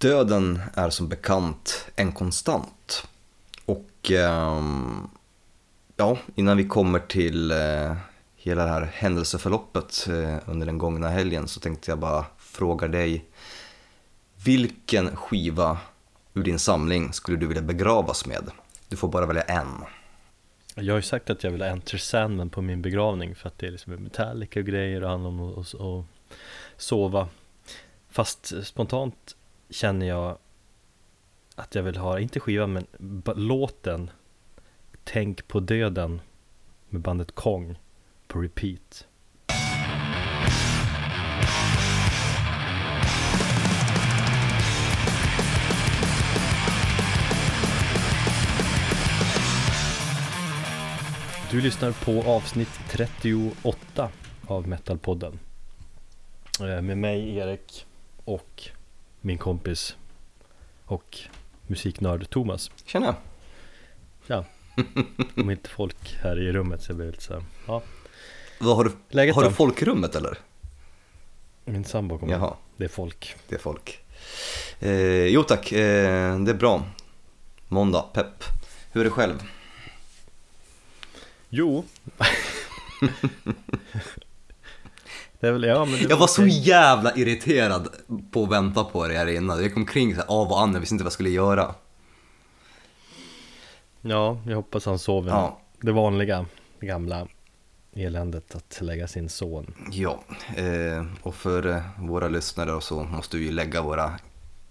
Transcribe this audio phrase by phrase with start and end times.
[0.00, 3.08] Döden är som bekant en konstant.
[3.64, 5.10] Och ehm,
[5.96, 7.96] ja, innan vi kommer till eh,
[8.36, 13.24] hela det här händelseförloppet eh, under den gångna helgen så tänkte jag bara fråga dig
[14.44, 15.78] vilken skiva
[16.34, 18.50] ur din samling skulle du vilja begravas med?
[18.88, 19.84] Du får bara välja en.
[20.74, 23.58] Jag har ju sagt att jag vill ha Enter Sandman på min begravning för att
[23.58, 26.06] det är liksom Metallica och grejer och handlar om att
[26.76, 27.28] sova.
[28.10, 29.36] Fast spontant
[29.70, 30.38] känner jag
[31.54, 32.86] att jag vill ha, inte skivan men
[33.36, 34.10] låten
[35.04, 36.20] Tänk på döden
[36.88, 37.78] med bandet Kong
[38.26, 39.06] på repeat.
[51.50, 54.10] Du lyssnar på avsnitt 38
[54.46, 55.38] av Metalpodden
[56.60, 57.86] eh, Med mig Erik
[58.24, 58.70] och
[59.20, 59.96] min kompis
[60.84, 61.18] och
[61.66, 63.14] musiknörd Thomas Tjena!
[64.26, 64.44] Ja,
[65.36, 67.82] om inte folk här i rummet så jag blir lite så här, ja
[68.58, 69.48] Vad har du, Läget har då?
[69.48, 70.38] du folkrummet eller?
[71.64, 74.00] Min sambo kommer Jaha, Det är folk det är folk.
[74.80, 76.82] Eh, jo tack, eh, det är bra.
[77.68, 78.44] Måndag, pepp.
[78.92, 79.42] Hur är det själv?
[81.48, 81.84] Jo
[85.40, 87.88] väl, ja Jag var så jävla irriterad
[88.30, 89.62] på att vänta på det här innan.
[89.62, 91.74] Jag kom kring så här, av och an, jag visste inte vad jag skulle göra.
[94.00, 95.60] Ja, jag hoppas han sover Ja.
[95.80, 96.46] Det vanliga
[96.80, 97.26] gamla
[97.96, 100.24] eländet att lägga sin son Ja,
[100.56, 104.12] eh, och för eh, våra lyssnare så måste vi lägga våra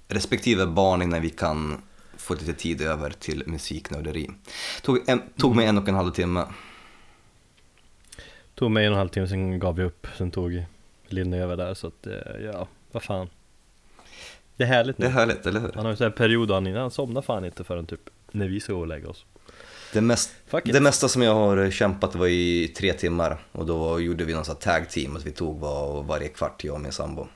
[0.07, 1.81] respektive barn innan vi kan
[2.17, 4.29] få lite tid över till musiknörderi.
[4.81, 6.45] Tog, en, tog mig en och en halv timme.
[8.59, 10.63] Tog mig en och en halv timme, sen gav vi upp Sen tog
[11.07, 13.29] Linne över där så att, eh, ja, vad fan
[14.57, 15.71] Det är härligt nu Det är härligt, eller hur?
[15.75, 18.09] Han har ju så här period då han innan, han somnar fan inte förrän typ
[18.31, 19.25] när vi ska gå och lägga oss
[19.93, 20.31] Det, mest,
[20.63, 24.45] det mesta som jag har kämpat var i tre timmar och då gjorde vi någon
[24.45, 27.27] sån här tag team att vi tog var, varje kvart, jag och min sambo.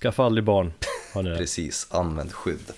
[0.00, 0.72] Skaffa aldrig barn,
[1.14, 1.36] har ni det?
[1.38, 2.72] Precis, använd skydd.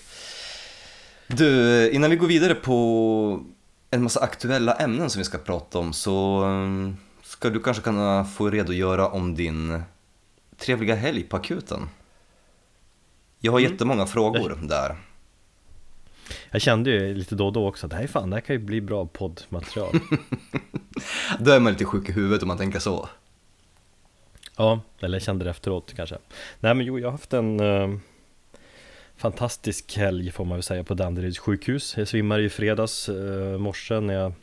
[1.27, 3.45] Du, innan vi går vidare på
[3.89, 6.93] en massa aktuella ämnen som vi ska prata om så eh,
[7.23, 9.81] ska du kanske kunna få redogöra om din
[10.57, 11.89] trevliga helg på akuten.
[13.39, 13.71] Jag har Mm.
[13.71, 14.95] jättemånga frågor där.
[16.51, 18.41] Jag kände ju lite då och då också att det här är fan, det här
[18.41, 19.99] kan ju bli bra poddmaterial
[21.39, 23.09] Då är man lite sjuk i huvudet om man tänker så.
[24.57, 26.17] Ja, eller jag kände det efteråt kanske
[26.59, 27.97] Nej men jo, jag har haft en eh,
[29.17, 31.97] fantastisk helg får man väl säga på Danderyds sjukhus.
[31.97, 34.33] Jag svimmade i fredags eh, morse när jag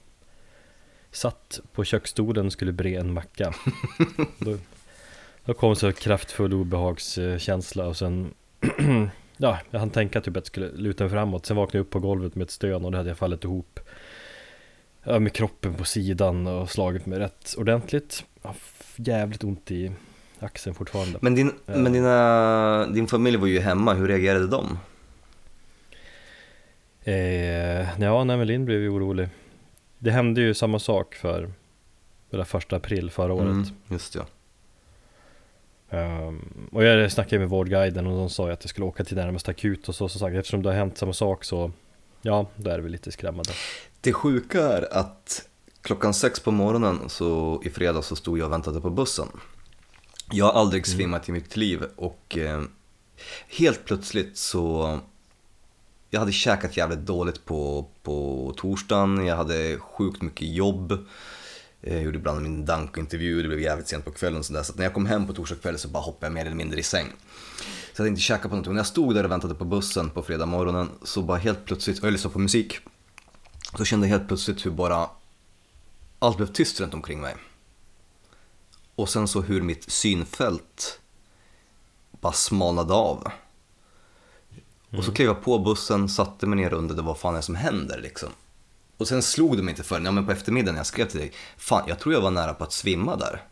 [1.11, 3.55] satt på köksstolen och skulle bre en macka.
[4.39, 4.59] Då,
[5.45, 8.35] då kom så kraftfull obehagskänsla och sen
[9.37, 11.47] Ja, jag hann tänka typ att jag skulle luta mig framåt.
[11.47, 13.81] Sen vaknade jag upp på golvet med ett stön och då hade jag fallit ihop.
[15.03, 18.25] Med kroppen på sidan och slagit mig rätt ordentligt.
[18.43, 18.57] Jag har
[18.97, 19.93] Jävligt ont i
[20.45, 21.77] axeln fortfarande Men, din, Ja.
[21.77, 24.79] men dina, din familj var ju hemma, hur reagerade de?
[27.05, 29.29] eh, Ja, nej men Linn blev ju orolig
[29.99, 31.51] Det hände ju samma sak för
[32.31, 34.27] Eller första april förra året Mm, just ja.
[35.91, 39.51] Ehm, Och jag snackade med Vårdguiden och de sa att jag skulle åka till närmaste
[39.51, 41.73] akut och så som sagt Eftersom det har hänt samma sak så
[42.23, 43.53] Ja, då är vi lite skrämmande
[44.01, 45.49] Det sjuka är att
[45.83, 49.29] klockan sex på morgonen så i fredags så stod jag och väntade på bussen.
[50.37, 50.97] Jag har aldrig Mm.
[50.97, 52.63] svimmat i mitt liv och eh,
[53.49, 54.99] helt plötsligt så
[56.11, 61.07] jag hade käkat jävligt dåligt på, på torsdagen, jag hade sjukt mycket jobb.
[61.81, 64.85] Jag gjorde ibland min dank-intervju, det blev jävligt sent på kvällen så, där, så när
[64.85, 67.07] jag kom hem på torsdag kväll så bara hoppade jag mer eller mindre i säng.
[67.07, 68.71] Så jag hade inte käkat på någonting.
[68.71, 71.65] Och när jag stod där och väntade på bussen på fredag morgonen så bara helt
[71.65, 72.79] plötsligt, och jag lyssnade på musik,
[73.79, 75.09] så kände jag helt plötsligt hur bara
[76.19, 77.35] allt blev tyst runt omkring mig.
[78.95, 81.01] Och sen så hur mitt synfält
[82.11, 83.31] bara smalnade av.
[84.99, 87.43] Och så klev jag på bussen, satte mig ner och undrade vad fan är det
[87.43, 88.29] som händer liksom.
[88.97, 91.21] Och sen slog det mig inte förrän, ja men på eftermiddagen när jag skrev till
[91.21, 93.43] dig, fan jag tror jag var nära på att svimma där.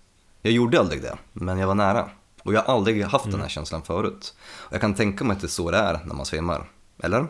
[0.43, 2.11] Jag gjorde aldrig det, men jag var nära.
[2.43, 4.35] Och jag har aldrig haft den här känslan förut.
[4.41, 6.71] Och jag kan tänka mig att det är så det är när man svimmar.
[7.03, 7.27] Eller?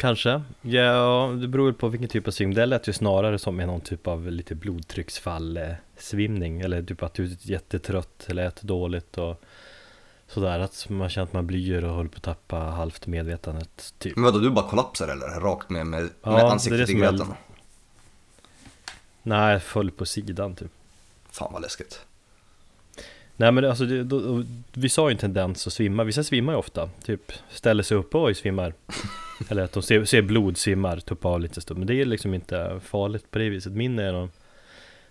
[0.00, 3.80] Kanske, ja det beror på vilken typ av svimning Det lät ju snarare som någon
[3.80, 9.18] typ av lite blodtrycksfall eh, svimning Eller typ att du är jättetrött eller äter dåligt
[9.18, 9.42] och
[10.26, 14.16] Sådär att man känner att man blyr och håller på att tappa halvt medvetandet typ
[14.16, 15.40] Men vadå, du bara kollapsar eller?
[15.40, 17.34] Rakt med, med, Ja, med ansiktet det i gröten?
[19.22, 20.70] Nej, jag föll på sidan typ
[21.30, 22.00] Fan vad läskigt.
[23.40, 26.58] Nej men alltså, det, då, vi sa ju en tendens att svimma, vissa svimmar ju
[26.58, 26.90] ofta.
[27.04, 28.74] Typ ställer sig upp, oj svimmar.
[29.48, 32.34] Eller att de ser, ser blod, svimmar, tuppar av lite stund Men det är liksom
[32.34, 33.72] inte farligt på det viset.
[33.72, 34.30] Min är de,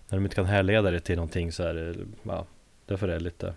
[0.08, 2.46] när de inte kan härleda det till någonting så är det, ja
[2.86, 3.54] Därför är det lite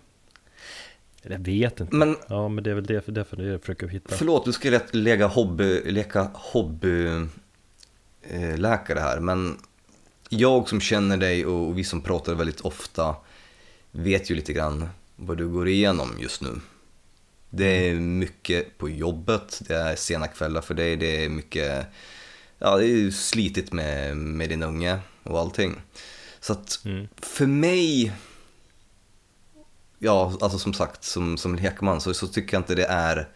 [1.22, 1.96] Jag vet inte.
[1.96, 4.16] Men Ja men det är väl det, därför det jag försöker hitta.
[4.16, 7.38] Förlåt, du ska lätt lägga hobby, leka hobbyläkare
[9.00, 9.56] här, men
[10.28, 13.16] jag som känner dig och vi som pratar väldigt ofta
[13.94, 16.60] vet ju lite grann vad du går igenom just nu.
[17.50, 21.86] Det är mycket på jobbet, det är sena kvällar för dig, det är mycket,
[22.58, 25.80] ja det är slitigt med, med din unge och allting.
[26.40, 27.08] Så att mm.
[27.16, 28.12] för mig,
[29.98, 33.28] ja alltså som sagt som, som lekman så, så tycker jag inte det är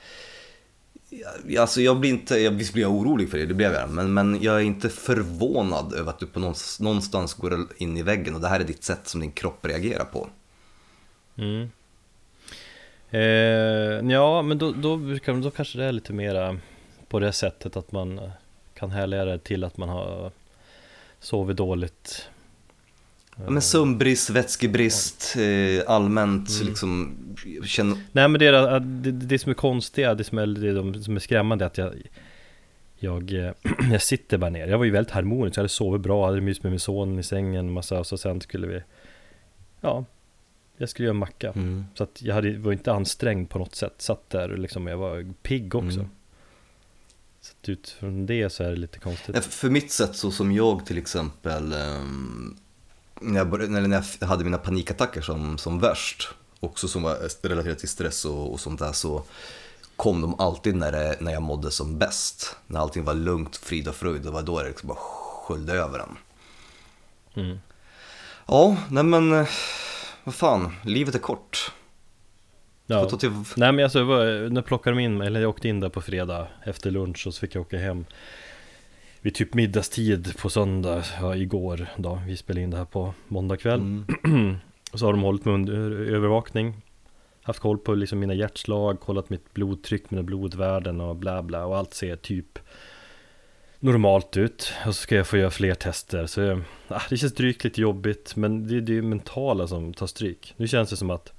[1.58, 4.14] Alltså jag blir inte, jag, visst blir jag orolig för det, det blev jag, men,
[4.14, 8.34] men jag är inte förvånad över att du på någonstans, någonstans går in i väggen
[8.34, 10.28] och det här är ditt sätt som din kropp reagerar på.
[11.38, 11.70] Mm.
[13.10, 16.58] Eh, ja, men då, då, brukar- då kanske det är lite mera
[17.08, 18.20] på det sättet att man
[18.74, 20.30] kan härleda det till att man har
[21.20, 22.28] sovit dåligt.
[23.44, 27.16] Ja, men sömnbrist, vätskebrist, eh, allmänt liksom,
[27.64, 31.02] känner, Nej men det, är, det, det som är konstiga, det som är, det de-
[31.02, 31.94] som är skrämmande är att jag
[33.00, 33.52] jag, eh,
[33.92, 36.62] jag sitter bara ner, jag var ju väldigt harmonisk, jag hade sovit bra, hade myst
[36.62, 38.82] med min son i sängen massa, och så sen skulle vi
[39.80, 40.04] Ja
[40.78, 43.94] Jag skulle göra macka mm, Så att jag hade, var inte ansträngd på något sätt,
[43.98, 46.10] satt där och liksom, jag var pigg också Mm.
[47.40, 50.98] Så utifrån det så är det lite konstigt För mitt sätt så som jag till
[50.98, 52.56] exempel, ehm,
[53.20, 56.28] när, jag började, när jag hade mina panikattacker som, som värst,
[56.60, 59.22] också som var relaterat till stress och, och sånt där, så
[59.96, 62.56] kom de alltid när, det, när jag mådde som bäst.
[62.66, 65.98] När allting var lugnt, frid och fröjd, det var då det liksom bara sköljde över
[65.98, 66.16] en.
[67.34, 67.58] mm.
[68.46, 69.46] Ja, nej men
[70.28, 71.72] vad fan, livet är kort.
[72.86, 73.08] Ja.
[73.10, 73.98] Till, Nej men alltså,
[74.50, 77.34] när plockade de in mig, eller jag åkte in där på fredag efter lunch och
[77.34, 78.04] så fick jag åka hem
[79.20, 83.56] vid typ middagstid på söndag, ja igår då, vi spelade in det här på måndag
[83.56, 83.80] kväll.
[83.80, 84.56] Mm,
[84.92, 86.74] Och så har de hållit mig under övervakning.
[87.42, 91.66] Haft koll på liksom mina hjärtslag, kollat mitt blodtryck, mina blodvärden och bla bla.
[91.66, 92.58] Och allt ser typ
[93.80, 96.26] normalt ut och så ska jag få göra fler tester.
[96.26, 99.94] Så jag, ah, det känns drygt lite jobbigt men det, det är ju mentala som
[99.94, 100.54] tar stryk.
[100.56, 101.32] Nu känns det som att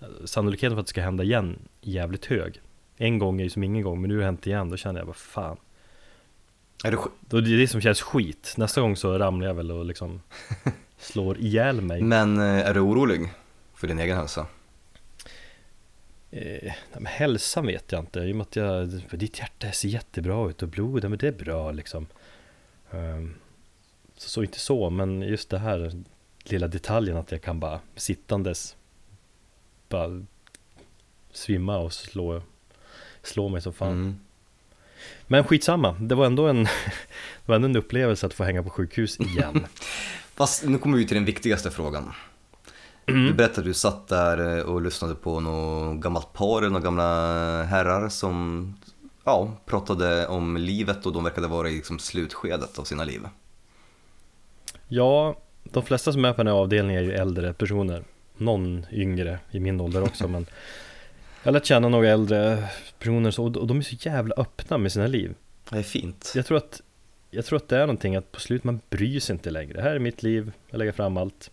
[0.00, 2.60] eh, sannolikheten för att det ska hända igen är jävligt hög.
[2.96, 5.00] En gång är ju som ingen gång men nu har det hänt igen då känner
[5.00, 5.56] jag vad fan.
[6.84, 8.54] Är det, då är det det som känns skit.
[8.56, 10.20] Nästa gång så ramlar jag väl och liksom
[10.98, 12.02] slår ihjäl mig.
[12.02, 13.32] Men eh, är du orolig
[13.74, 14.46] för din egen hälsa?
[16.34, 20.50] Eh, men hälsan vet jag inte, i och med att jag, ditt hjärta ser jättebra
[20.50, 22.06] ut och blodet, men det är bra liksom.
[22.90, 23.34] Ehm,
[24.16, 26.02] så, så inte så, men just det här
[26.44, 28.76] lilla detaljen att jag kan bara sittandes
[29.88, 30.24] bara
[31.32, 32.42] svimma och slå,
[33.22, 33.92] slå mig som fan.
[33.92, 34.16] Mm.
[35.26, 36.64] Men skitsamma, det var ändå en,
[37.44, 39.66] det var ändå en upplevelse att få hänga på sjukhus igen.
[40.34, 42.12] Fast nu kommer vi till den viktigaste frågan.
[43.06, 43.26] Mm.
[43.26, 48.08] Du berättade att du satt där och lyssnade på något gammalt par, några gamla herrar
[48.08, 48.74] som
[49.24, 53.20] ja, pratade om livet och de verkade vara i liksom slutskedet av sina liv.
[54.88, 58.04] Ja, de flesta som är på den här avdelningen är ju äldre personer.
[58.36, 60.46] Någon yngre i min ålder också, men
[61.42, 65.06] jag har lärt känna några äldre personer och de är så jävla öppna med sina
[65.06, 65.34] liv.
[65.70, 66.32] Det är fint.
[66.34, 66.82] Jag tror att,
[67.30, 69.72] jag tror att det är någonting att på slut man bryr sig inte längre.
[69.74, 71.50] Det här är mitt liv, jag lägger fram allt.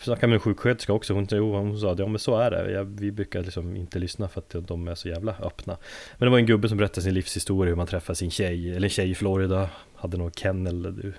[0.00, 2.70] Snackade med en sjuksköterska också, hon, hon sa att ja men så är det.
[2.70, 5.76] Jag, vi brukar liksom inte lyssna för att de är så jävla öppna.
[6.18, 8.86] Men det var en gubbe som berättade sin livshistoria, hur man träffade sin tjej, eller
[8.86, 11.12] en tjej i Florida, hade någon kennel, du,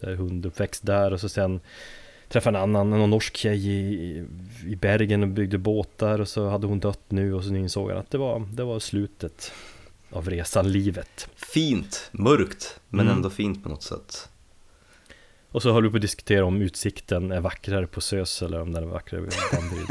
[0.00, 1.60] så här, hunduppväxt där och så sen
[2.28, 4.24] träffade en annan, någon norsk tjej i,
[4.66, 7.98] i Bergen och byggde båtar och så hade hon dött nu och så insåg han
[7.98, 9.52] att det var, det var slutet
[10.10, 11.28] av resan, livet.
[11.36, 13.16] Fint, mörkt, men Mm.
[13.16, 14.28] ändå fint på något sätt.
[15.54, 18.72] Och så höll vi på att diskutera om utsikten är vackrare på Sös eller om
[18.72, 19.86] den är vackrare vid Danderyd.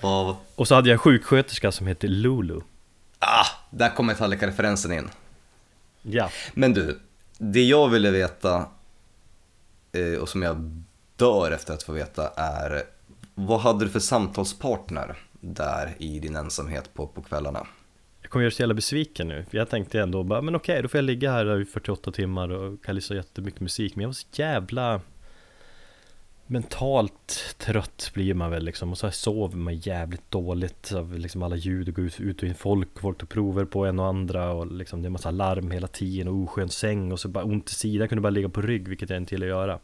[0.00, 2.60] Och, Och så hade jag en sjuksköterska som heter Lulu.
[3.18, 5.10] ah, där kommer Metallica-referensen in.
[6.02, 7.00] Ja, Men du,
[7.38, 8.66] det jag ville veta
[9.92, 10.82] eh, och som jag
[11.16, 12.82] dör efter att få veta är
[13.34, 17.66] vad hade du för samtalspartner där i din ensamhet på, på kvällarna?
[18.28, 19.44] Jag kommer göra så jävla besviken nu.
[19.50, 22.48] För jag tänkte ändå bara, men okej, då får jag ligga här i 48 timmar
[22.48, 23.96] och kan lyssna jättemycket musik.
[23.96, 25.00] Men jag var så jävla
[26.46, 28.90] mentalt trött blir man väl liksom.
[28.90, 32.42] Och så här sover man jävligt dåligt av liksom alla ljud och går ut, ut
[32.42, 33.00] och in folk.
[33.00, 36.28] Folk tar prover på en och andra och liksom det är massa larm hela tiden
[36.28, 38.00] och oskön säng och så bara ont i sidan.
[38.00, 39.78] Jag kunde bara ligga på rygg, vilket jag inte gillade att göra.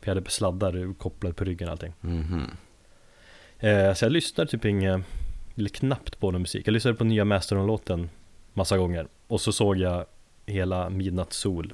[0.00, 1.92] För jag hade sladdar kopplade på ryggen och allting.
[2.00, 2.50] Mhm.
[3.58, 5.00] Eh, så jag lyssnar typ inget,
[5.60, 6.66] eller knappt på någon musik.
[6.66, 8.10] Jag lyssnade på nya Mastodon-låten
[8.52, 9.08] massa gånger.
[9.26, 10.06] Och så såg jag
[10.46, 11.72] hela Midnattssol,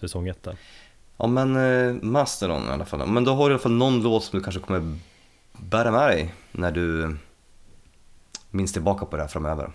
[0.00, 0.56] säsong 1 där.
[1.16, 3.06] Ja men eh, Mastodon i alla fall.
[3.06, 4.98] Men då har du i alla fall någon låt som du kanske kommer
[5.52, 7.16] bära med dig när du
[8.50, 9.72] minns tillbaka på det här framöver.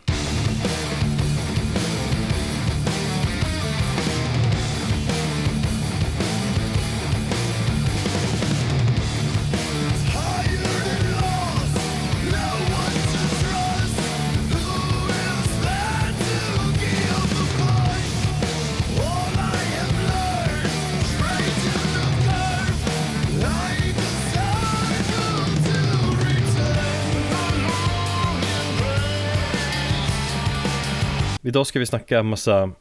[31.51, 32.71] Idag ska vi snacka massa,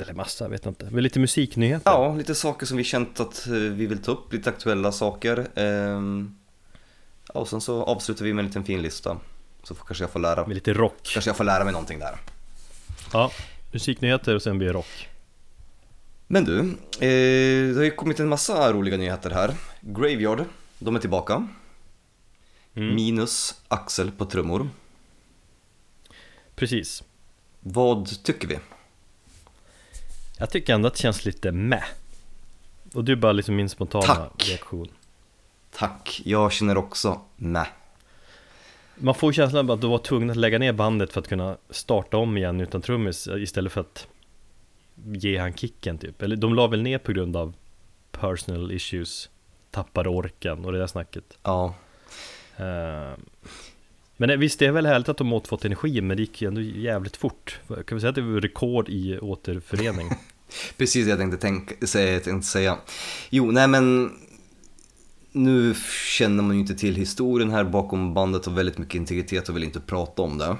[0.00, 1.90] eller massa, vet jag inte, men lite musiknyheter.
[1.90, 5.46] Ja, lite saker som vi känt att eh, vi vill ta upp, lite aktuella saker.
[5.54, 6.36] Ehm,
[7.34, 9.16] Ja, och sen så avslutar vi med en liten fin lista.
[9.62, 10.96] Så får, kanske jag får lära, Med lite rock.
[11.12, 12.16] kanske jag får lära mig någonting där.
[13.12, 13.30] Ja,
[13.72, 15.08] musiknyheter och sen blir det rock.
[16.26, 19.54] Men du, eh, det har ju kommit en massa roliga nyheter här.
[19.80, 20.44] Graveyard,
[20.78, 21.48] de är tillbaka.
[22.74, 22.94] Mm.
[22.94, 24.68] Minus Axel på trummor.
[26.54, 27.02] Precis.
[27.62, 28.58] Vad tycker vi?
[30.38, 31.84] Jag tycker ändå att det känns lite med.
[32.94, 34.48] Och är bara liksom min spontana Tack.
[34.48, 34.88] reaktion.
[35.70, 37.66] Tack, jag känner också med.
[38.94, 41.56] Man får känslan av att du var tvungen att lägga ner bandet för att kunna
[41.70, 44.06] starta om igen utan trummis istället för att
[44.94, 46.22] ge han kicken typ.
[46.22, 47.54] Eller de la väl ner på grund av
[48.10, 49.30] personal issues,
[49.70, 51.24] tappade orken och det där snacket.
[51.42, 51.74] Ja,
[52.56, 53.12] Eh,
[54.26, 56.60] Men visst, det är väl härligt att de återfått energi, men det gick ju ändå
[56.60, 57.60] jävligt fort.
[57.68, 60.10] Kan vi säga att det var rekord i återförening?
[60.76, 62.78] precis det jag tänkte, tänka, säga, jag tänkte säga.
[63.30, 64.12] Jo, nej men
[65.32, 65.74] nu
[66.18, 69.64] känner man ju inte till historien här bakom bandet och väldigt mycket integritet och vill
[69.64, 70.56] inte prata om det.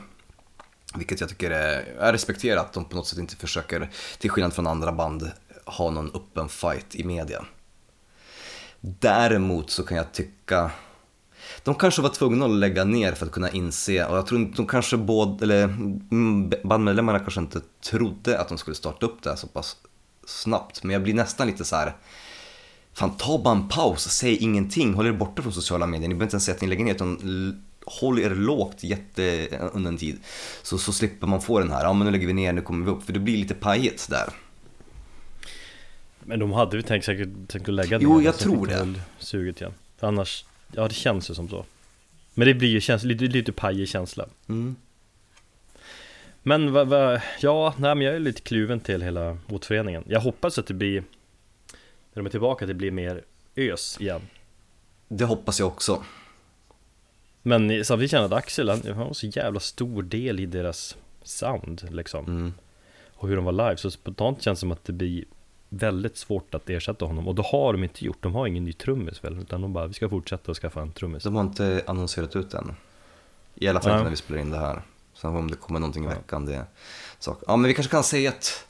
[0.94, 4.52] Vilket jag tycker är, jag respekterar att de på något sätt inte försöker, till skillnad
[4.52, 5.30] från andra band,
[5.64, 7.44] ha någon öppen fight i media.
[8.80, 10.70] Däremot så kan jag tycka
[11.62, 14.56] de kanske var tvungna att lägga ner för att kunna inse, och jag tror inte,
[14.56, 19.30] de kanske både, eller mm, bandmedlemmarna kanske inte trodde att de skulle starta upp det
[19.30, 19.76] här så pass
[20.26, 20.82] snabbt.
[20.82, 21.96] Men jag blir nästan lite så här.
[22.94, 26.08] Fan ta bara en paus, säg ingenting, håll er borta från sociala medier.
[26.08, 29.90] Ni behöver inte ens säga att ni lägger ner utan håll er lågt jätte, under
[29.90, 30.20] en tid.
[30.62, 32.86] Så, så slipper man få den här, ja men nu lägger vi ner, nu kommer
[32.86, 33.02] vi upp.
[33.02, 34.28] För det blir lite pajigt där.
[36.20, 38.94] Men de hade ju tänkt säkert tänkt att lägga Jo, ner jag sen tror det.
[39.18, 39.74] Suget igen.
[40.00, 41.64] För annars, ja det känns ju som så.
[42.34, 44.26] Men det blir ju känns, lite, lite pajig känsla.
[44.48, 44.76] Mm.
[46.42, 50.04] Men vad, vad, ja, nej, men jag är lite kluven till hela återföreningen.
[50.08, 51.00] Jag hoppas att det blir,
[52.12, 53.24] när de är tillbaka, att det blir mer
[53.56, 54.20] ös igen.
[55.08, 56.02] Det hoppas jag också.
[57.42, 60.96] Men samtidigt känner jag att Axel, han, han var så jävla stor del i deras
[61.22, 62.24] sound liksom.
[62.26, 62.52] Mm.
[63.14, 63.76] Och hur de var live.
[63.76, 65.24] Så spontant känns det som att det blir
[65.74, 67.28] väldigt svårt att ersätta honom.
[67.28, 69.38] Och då har de inte gjort, de har ingen ny trummis väl?
[69.38, 71.22] Utan de bara, vi ska fortsätta och skaffa en trummis.
[71.22, 72.74] De har inte annonserat ut än.
[73.54, 74.82] I alla fall inte när vi spelar in det här.
[75.14, 76.64] Sen om det kommer någonting i veckan, det är
[77.18, 77.42] sak.
[77.46, 78.66] Ja, men vi kanske kan säga att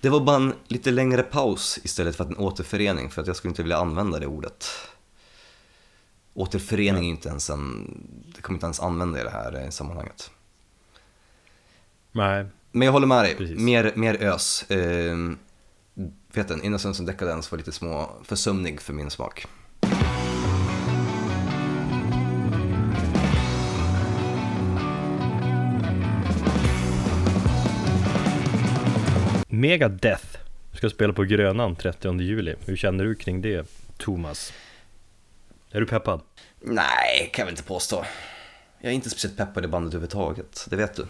[0.00, 3.10] det var bara en lite längre paus istället för att en återförening.
[3.10, 4.66] För att jag skulle inte vilja använda det ordet.
[6.34, 7.94] Återförening är inte ens en,
[8.34, 10.30] det kommer inte ens använda i det här eh, sammanhanget.
[12.12, 13.60] Nej, Men jag håller med dig, Precis.
[13.60, 14.70] mer, mer ös.
[14.70, 15.16] Eh,
[16.32, 19.46] vet du, Innocence and Decadence var lite små försumnig för min smak.
[29.48, 30.38] Megadeth
[30.72, 32.54] ska spela på Grönan 30 juli.
[32.66, 33.66] Hur känner du kring det,
[33.98, 34.52] Thomas?
[35.70, 36.20] Är du peppad?
[36.60, 38.04] Nej, kan jag väl inte påstå.
[38.80, 41.06] Jag är inte speciellt peppad i bandet överhuvudtaget, det vet du.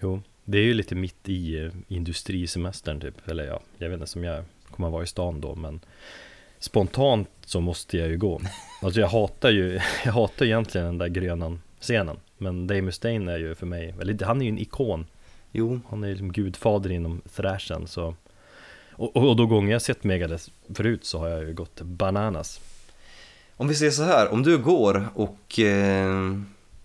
[0.00, 3.28] Jo, det är ju lite mitt i eh, industrisemestern typ.
[3.28, 5.80] Eller ja, jag vet inte som jag kommer vara i stan då, men
[6.58, 8.40] spontant så måste jag ju gå.
[8.82, 12.16] Alltså jag hatar ju, jag hatar egentligen den där Grönan scenen.
[12.38, 15.06] Men Dave Mustaine är ju för mig, eller han är ju en ikon.
[15.52, 18.14] Jo, Han är ju liksom gudfader inom thrashen så
[18.92, 22.60] och, och, och då gånger jag sett Megadeth förut så har jag ju gått bananas
[23.60, 26.34] om vi säger så här, om du går och eh,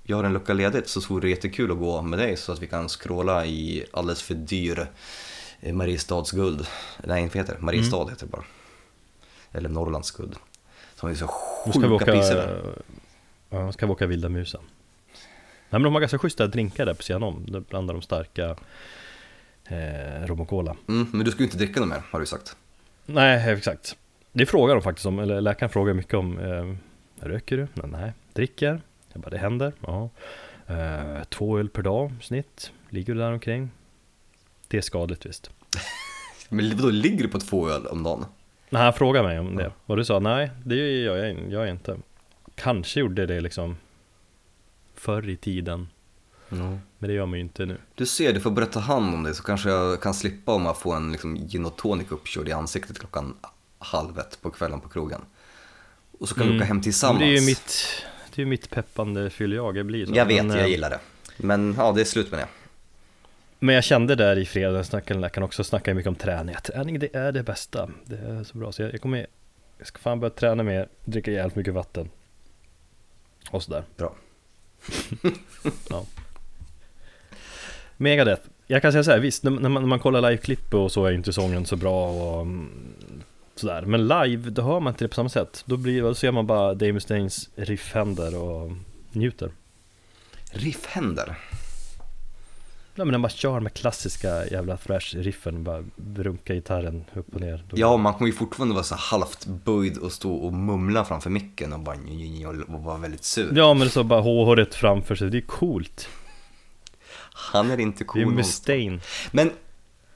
[0.04, 2.62] jag har en lucka ledigt så vore det jättekul att gå med dig så att
[2.62, 4.88] vi kan scrolla i alldeles för dyr
[5.62, 6.68] eh, Mariestads guld.
[7.04, 8.10] Nej, inte heter Mariestad Mm.
[8.10, 8.44] heter det bara.
[9.52, 10.36] Eller Norrlands guld.
[10.96, 11.30] Som är så
[11.66, 12.62] Nu ska vi sjuka åka, priser
[13.50, 14.62] ja, ska vi åka Vilda Musen
[15.70, 18.56] Nej men de har ganska schyssta drinkar där på sidan om Där blandar de starka
[19.68, 22.26] eh, rom och cola Mm, men du ska ju inte dricka något mer, har du
[22.26, 22.56] sagt.
[23.06, 23.98] Nej exakt
[24.32, 26.76] Det frågar de faktiskt om, eller läkaren frågar mycket om eh,
[27.28, 27.68] Röker du?
[27.88, 28.82] Nej dricker.
[29.14, 29.74] Jag bara, det händer.
[29.80, 30.10] Ja.
[30.68, 33.72] Eh, två öl per dag snitt, ligger du där omkring.
[34.68, 35.50] Det är skadligt visst.
[36.50, 38.26] Men då ligger du på två öl om dagen?
[38.70, 41.98] Nej, han frågade mig om det och du sa nej, det gör jag, jag inte.
[42.56, 43.78] Kanske gjorde det liksom
[44.96, 45.88] förr i tiden.
[46.52, 46.80] Mm.
[46.98, 47.78] Men det gör man ju inte nu.
[47.96, 50.66] Du ser, du får börja ta hand om det så kanske jag kan slippa om
[50.66, 53.36] jag får en liksom, gin och tonic uppkörd i ansiktet klockan
[53.80, 55.22] halv ett på kvällen på krogen.
[56.20, 57.20] Och så kan vi åka hem tillsammans.
[57.20, 58.06] Men det är ju mitt,
[58.36, 60.16] det är mitt peppande fylljag, jag blir så.
[60.16, 61.00] Jag vet, men, jag eh, gillar det.
[61.38, 62.48] Men ja, det är slut med det.
[63.60, 66.56] Men jag kände där i fredags, snackade läkaren också, snackade mycket om träning.
[66.56, 67.90] Att träning det är det bästa.
[68.06, 68.72] Det är så bra.
[68.72, 69.28] Så jag, jag kommer,
[69.78, 72.10] jag ska fan börja träna mer, dricka jävligt mycket vatten.
[73.52, 73.84] Och sådär.
[73.98, 74.16] Bra.
[75.90, 76.06] ja.
[77.98, 78.42] Megadeth.
[78.68, 81.12] Jag kan säga så här, visst, när man, när man kollar liveklipp och så är
[81.12, 83.24] inte sången så bra och mm,
[83.64, 83.82] sådär.
[83.82, 85.64] Men live, då hör man inte det på samma sätt.
[85.66, 88.72] Då, blir, då ser man bara Dave Mustaines riffhänder och
[89.12, 89.52] njuter.
[90.52, 91.36] Riffhänder.
[92.96, 97.64] Ja men när man kör med klassiska jävla thrash-riffen, bara vrunka gitarren upp och ner.
[97.70, 101.30] Då- Ja, man kommer ju fortfarande vara så halvt böjd och stå och mumla framför
[101.30, 101.96] micken och bara
[102.68, 103.52] och vara väldigt sur.
[103.56, 106.08] Ja men så bara håret framför sig, det är coolt.
[107.34, 108.48] Han är inte Det cool är någonstans.
[108.60, 109.02] Mustaine.
[109.32, 109.52] Men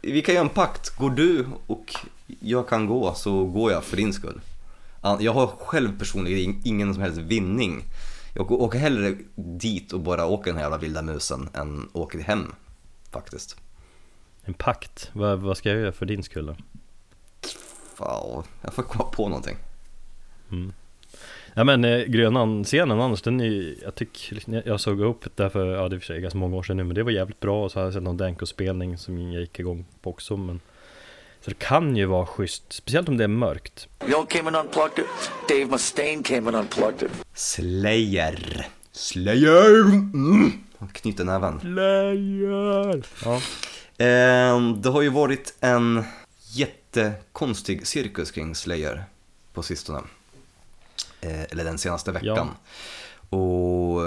[0.01, 0.89] vi kan göra en pakt.
[0.95, 1.95] Går du och
[2.39, 4.41] jag kan gå så går jag för din skull.
[5.19, 7.83] Jag har själv personligen ingen som helst vinning.
[8.35, 12.53] Jag åker hellre dit och bara åker den här jävla vilda musen än åker hem
[13.11, 13.55] faktiskt.
[14.43, 15.09] En pakt.
[15.13, 16.55] Vad, vad ska jag göra för din skull då?
[17.95, 19.57] Fan, jag får komma på någonting.
[21.53, 25.65] Ja men eh, Grönan-scenen annars, den är ju- jag tycker, jag såg upp det för,
[25.67, 27.63] ja det är för sig ganska många år sedan nu, men det var jävligt bra
[27.65, 30.59] och så har jag sett någon Danko-spelning som jag gick igång på också, men
[31.47, 33.87] så det kan ju vara schysst, speciellt om det är mörkt.
[33.99, 35.31] Y'all came and unplugged it.
[35.49, 37.11] Dave Mustaine came and unplugged it.
[37.33, 38.67] Slayer.
[38.91, 39.81] Slayer!
[39.81, 40.51] Mm.
[40.91, 41.59] Knyter näven.
[41.59, 43.03] Slayer!
[43.25, 43.41] Ja.
[43.97, 46.03] Ehm, det har ju varit en
[46.51, 49.03] jättekonstig cirkus kring Slayer
[49.53, 50.01] på sistone.
[51.21, 52.49] Eh, eller den senaste veckan.
[53.29, 54.01] Och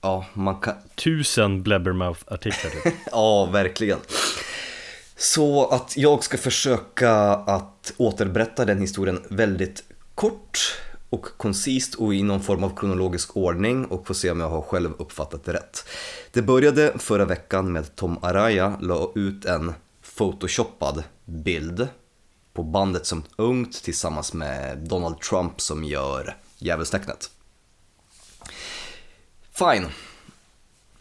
[0.00, 0.74] ja, man kan...
[0.94, 2.94] Tusen Blabbermouth-artiklar typ.
[3.12, 3.98] Ja, verkligen.
[5.20, 10.78] Så att jag ska försöka att återberätta den historien väldigt kort
[11.10, 14.62] och koncist och i någon form av kronologisk ordning och få se om jag har
[14.62, 15.84] själv uppfattat det rätt.
[16.32, 19.74] Det började förra veckan med att Tom Araya la ut en
[20.16, 21.88] photoshoppad bild
[22.52, 27.30] på bandet som ungt tillsammans med Donald Trump som gör djävulstecknet.
[29.52, 29.86] Fine.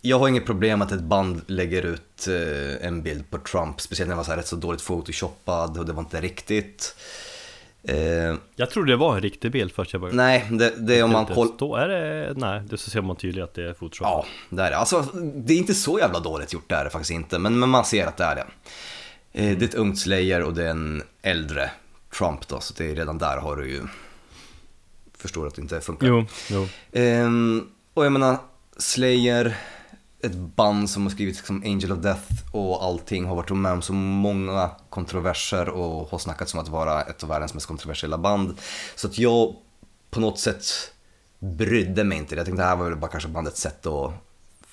[0.07, 4.07] Jag har inget problem att ett band lägger ut eh, en bild på Trump, speciellt
[4.07, 6.95] när den var så rätt så dåligt photoshoppad och det var inte riktigt.
[7.83, 10.17] Eh, Jag trodde det var en riktig bild först jag började.
[10.17, 11.89] nej, det, det är om man kollar...
[11.89, 14.07] Är det, nej, det så ser man tydligt att det är Photoshop.
[14.07, 14.77] Ja, det är det.
[14.77, 15.01] Alltså,
[15.35, 17.39] det är inte så jävla dåligt gjort, det är det faktiskt inte.
[17.39, 18.45] Men, men man ser att det är det.
[19.33, 21.71] Eh, det är ett ungt Slayer och det är en äldre
[22.17, 23.81] Trump då, så det är redan där har du ju...
[25.17, 26.07] Förstår att det inte funkar.
[26.07, 26.67] Jo, jo.
[26.91, 28.37] Ehm, och jag menar,
[28.77, 29.57] Slayer,
[30.23, 33.81] ett band som har skrivit liksom Angel of Death och allting har varit med om
[33.81, 38.57] så många kontroverser och har snackats om att vara ett av världens mest kontroversiella band.
[38.95, 39.55] Så att jag
[40.09, 40.65] på något sätt
[41.39, 42.35] brydde mig inte.
[42.35, 44.13] Jag tänkte det här var väl bara kanske bandets sätt att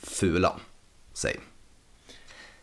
[0.03, 0.53] fula
[1.13, 1.41] sig.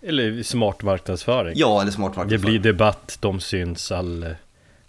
[0.01, 1.53] Eller smart marknadsföring.
[1.57, 2.61] Ja, eller smart Det marknadsföring.
[2.61, 4.35] blir debatt, de syns, all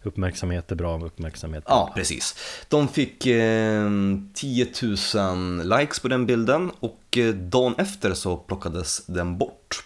[0.03, 1.65] uppmärksamhet är bra uppmärksamhet.
[1.67, 2.35] Ja, precis.
[2.69, 3.91] De fick eh,
[4.35, 4.67] 10
[5.15, 9.85] 000 likes på den bilden och eh, dagen efter så plockades den bort.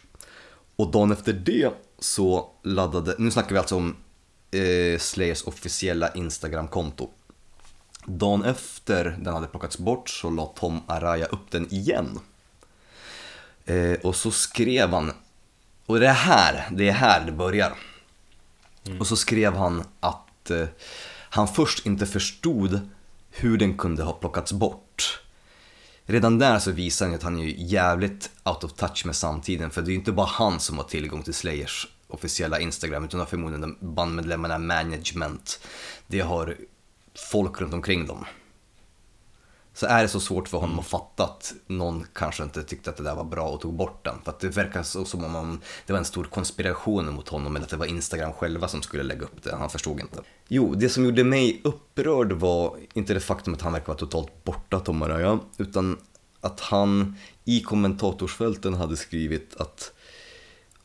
[0.76, 3.96] Och dagen efter det så laddade, nu snackar vi alltså om
[4.50, 7.10] eh, Slayers officiella Instagram-konto.
[8.06, 12.18] Dagen efter den hade plockats bort så la Tom Araya upp den igen.
[13.64, 15.12] Eh, och så skrev han,
[15.86, 17.76] och det är här, det är här det börjar.
[18.86, 19.00] Mm.
[19.00, 20.66] Och så skrev han att eh,
[21.30, 22.80] han först inte förstod
[23.30, 25.20] hur den kunde ha plockats bort.
[26.04, 29.70] Redan där så visar han ju att han är jävligt out of touch med samtiden
[29.70, 33.20] för det är ju inte bara han som har tillgång till Slayers officiella Instagram utan
[33.20, 35.60] har förmodligen de bandmedlemmarna management.
[36.06, 36.56] Det har
[37.30, 38.24] folk runt omkring dem.
[39.76, 42.96] Så är det så svårt för honom att fatta att någon kanske inte tyckte att
[42.96, 44.14] det där var bra och tog bort den.
[44.24, 47.56] För att det verkar så som om man- det var en stor konspiration mot honom
[47.56, 49.56] eller att det var Instagram själva som skulle lägga upp det.
[49.56, 50.22] Han förstod inte.
[50.48, 54.44] Jo, det som gjorde mig upprörd var inte det faktum att han verkar vara totalt
[54.44, 55.98] borta, Tom Araya, utan
[56.40, 59.92] att han i kommentatorsfälten hade skrivit att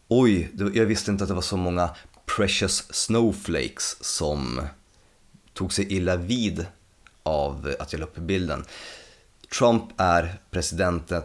[0.08, 1.89] Oj, jag visste inte att det var så många
[2.38, 4.62] precious snowflakes som
[5.54, 6.65] tog sig illa vid
[7.24, 8.66] av eh, att jag la upp bilden.
[9.58, 11.24] Trump är presidenten,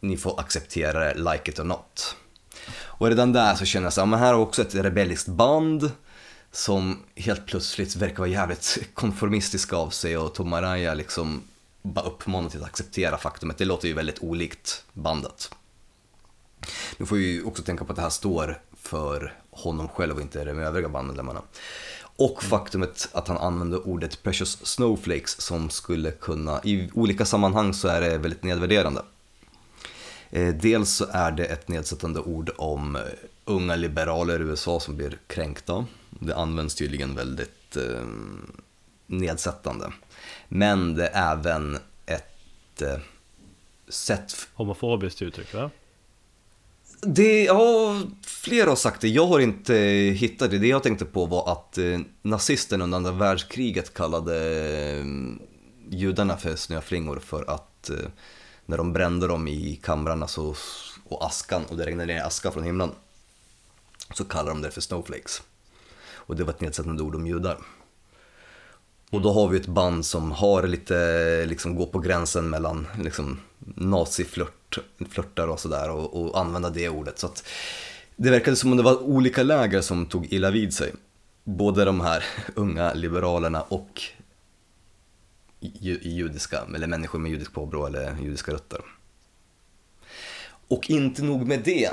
[0.00, 2.16] ni får acceptera det, like it or not.
[2.80, 5.90] Och redan där så känner jag så här, men här har också ett rebelliskt band
[6.52, 11.42] som helt plötsligt verkar vara jävligt konformistiska av sig och Tom Araya liksom
[11.82, 13.58] bara uppmanar till att acceptera faktumet.
[13.58, 15.50] Det låter ju väldigt olikt bandet.
[16.96, 20.20] Nu får vi ju också tänka på att det här står för honom själv och
[20.20, 21.42] inte de övriga bandmedlemmarna.
[22.18, 27.88] Och faktumet att han använder ordet precious snowflakes som skulle kunna, i olika sammanhang så
[27.88, 29.02] är det väldigt nedvärderande.
[30.30, 33.02] Eh, dels så är det ett nedsättande ord om eh,
[33.44, 35.86] unga liberaler i USA som blir kränkta.
[36.10, 38.06] Det används tydligen väldigt eh,
[39.06, 39.92] nedsättande.
[40.48, 42.98] Men det är även ett eh,
[43.88, 45.70] sätt Homofobiskt uttryck va?
[47.00, 49.08] Det, ja, flera har sagt det.
[49.08, 49.74] Jag har inte
[50.16, 50.58] hittat det.
[50.58, 54.36] Det jag tänkte på var att eh, nazisterna under andra världskriget kallade
[54.98, 55.04] eh,
[55.90, 57.96] judarna för snöflingor för att eh,
[58.66, 60.54] när de brände dem i kamrarna så,
[61.04, 62.90] och askan och det regnade ner aska från himlen
[64.14, 65.42] så kallade de det för snowflakes.
[66.14, 67.58] Och det var ett nedsättande ord om judar.
[69.10, 73.40] Och då har vi ett band som har lite, liksom går på gränsen mellan liksom,
[73.58, 77.18] naziflört naziflörtar och sådär och, och använda det ordet.
[77.18, 77.44] Så att
[78.16, 80.92] det verkade som om det var olika läger som tog illa vid sig.
[81.44, 84.02] Både de här unga liberalerna och
[85.60, 88.80] ju, judiska, eller människor med judisk påbrå eller judiska rötter.
[90.68, 91.90] Och inte nog med det,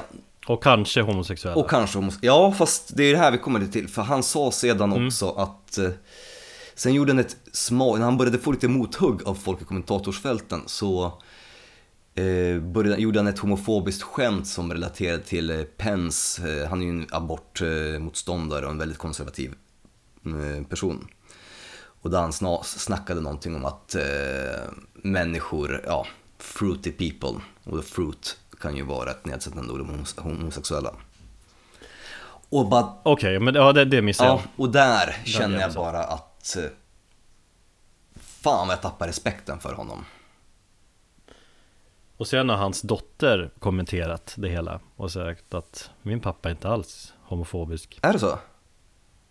[0.48, 1.56] Och kanske homosexuella.
[1.58, 3.88] och kanske homos- Ja, fast det är det här vi kommer till.
[3.88, 5.90] För han sa sedan också att eh,
[6.78, 10.62] Sen gjorde han ett smart, när han började få lite mothugg av folk i kommentatorsfälten
[10.66, 11.22] så
[12.16, 16.50] eh, började, gjorde han ett homofobiskt skämt som relaterade till eh, Pence.
[16.62, 19.54] Eh, han är ju en abortmotståndare och en väldigt konservativ
[20.26, 21.08] eh, person.
[22.02, 24.02] Och där han sna, snackade någonting om att eh,
[24.94, 26.06] människor, ja,
[26.38, 27.42] fruity people.
[27.64, 30.94] Och fruit kan ju vara ett nedsättande ord om homos- homosexuella.
[32.50, 34.66] Och bara Okej, men ja, det, det missade Ja, jag.
[34.66, 36.64] och där känner jag bara att eh,
[38.22, 40.06] Fan vad jag tappar respekten för honom.
[42.18, 46.70] Och sen har hans dotter kommenterat det hela och sagt att min pappa är inte
[46.70, 48.00] alls homofobisk.
[48.02, 48.40] Är det så?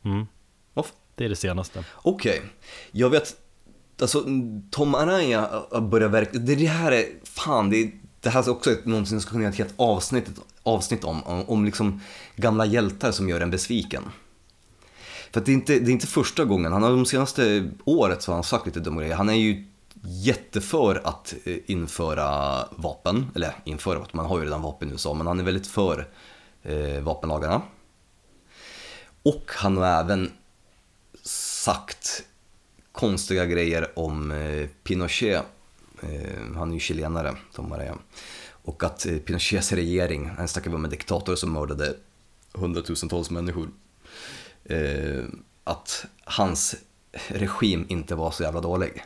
[0.05, 0.27] Mm,
[0.75, 1.85] Vad f- det är det senaste.
[1.95, 2.43] Okej,
[2.93, 3.37] jag vet,
[4.01, 4.25] alltså
[4.71, 8.87] Tom Araya börjar verkligen, det, här är, fan det, är- det här är också ett,
[8.87, 10.31] någonting som skulle kunna göra ett helt avsnitt,
[10.63, 12.01] avsnitt om, om, om liksom
[12.37, 14.03] gamla hjältar som gör en besviken.
[15.33, 18.23] För att det är, inte, det är inte första gången, han har de senaste året
[18.23, 19.17] så har han sagt lite dumma grejer.
[19.17, 19.65] Han är ju
[20.07, 25.15] jätteför att eh, införa vapen, eller införa vapen, man har ju redan vapen i USA,
[25.15, 26.09] men han är väldigt för
[26.63, 27.63] eh, vapenlagarna.
[29.23, 30.33] Och han har även
[31.23, 32.25] sagt
[32.93, 35.43] konstiga grejer om eh, Pinochet.
[36.03, 37.99] Eh, han är ju chilenare, Tom Maria.
[38.51, 41.95] Och att eh, Pinochets regering, han snackar om en diktator som mördade
[42.53, 43.69] hundratusentals människor.
[44.65, 45.25] Eh,
[45.65, 46.77] att hans
[47.29, 49.05] regim inte var så jävla dålig.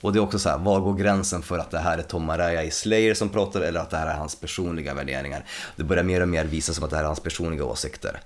[0.00, 2.30] Och det är också så här, var går gränsen för att det här är Tom
[2.30, 5.44] Araya i Slayer som pratar eller att det här är hans personliga värderingar?
[5.76, 8.20] Det börjar mer och mer visa som att det här är hans personliga åsikter.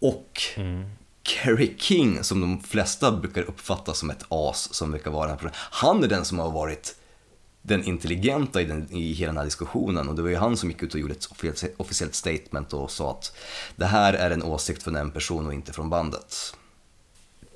[0.00, 0.42] Och
[1.22, 5.52] Kerry King, som de flesta brukar uppfatta som ett as, som brukar vara en person,
[5.54, 6.96] han är den som har varit
[7.62, 10.70] den intelligenta i, den, i hela den här diskussionen och det var ju han som
[10.70, 13.36] gick ut och gjorde ett officie- officiellt statement och sa att
[13.76, 16.54] det här är en åsikt från en person och inte från bandet.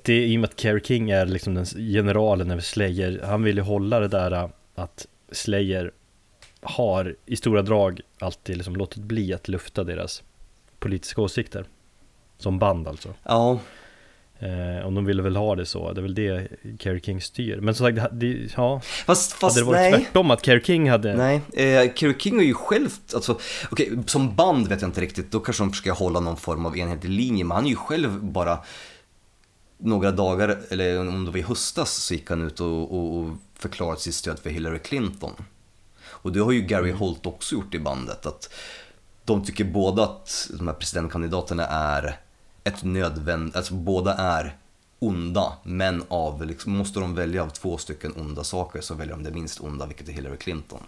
[0.05, 3.21] Det är i och med att Kerry King är liksom den generalen över Slayer.
[3.23, 5.91] Han vill ju hålla det där äh, att Slayer
[6.61, 10.23] har i stora drag alltid liksom låtit bli att lufta deras
[10.79, 11.65] politiska åsikter.
[12.37, 13.13] Som band alltså.
[13.23, 13.59] Ja,
[14.39, 16.47] Eh, och de ville väl ha det så, det är väl det
[16.79, 17.57] Kerry King styr.
[17.61, 20.03] Men som sagt, det, ja, fast, fast hade det varit nej.
[20.03, 21.15] tvärtom att Kerry King hade...
[21.15, 23.39] Nej, eh, Kerry King är ju själv, alltså,
[23.71, 26.77] okej, som band vet jag inte riktigt, då kanske de försöker hålla någon form av
[26.77, 28.59] enhetlig linje, men han är ju själv bara
[29.77, 33.29] några dagar, eller om det var i höstas, så gick han ut och, och, och
[33.55, 35.33] förklarade sitt stöd för Hillary Clinton.
[36.05, 38.53] Och det har ju Gary Holt också gjort i bandet, att
[39.23, 42.19] de tycker båda att de här presidentkandidaterna är
[42.63, 44.57] ett nödvändigt, alltså båda är
[44.99, 49.23] onda, men av, liksom, måste de välja av två stycken onda saker så väljer de
[49.23, 50.83] det minst onda, vilket är Hillary Clinton.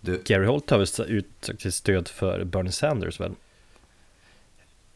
[0.00, 3.34] Du, Gary Holt har väl uttryckt sitt stöd för Bernie Sanders väl?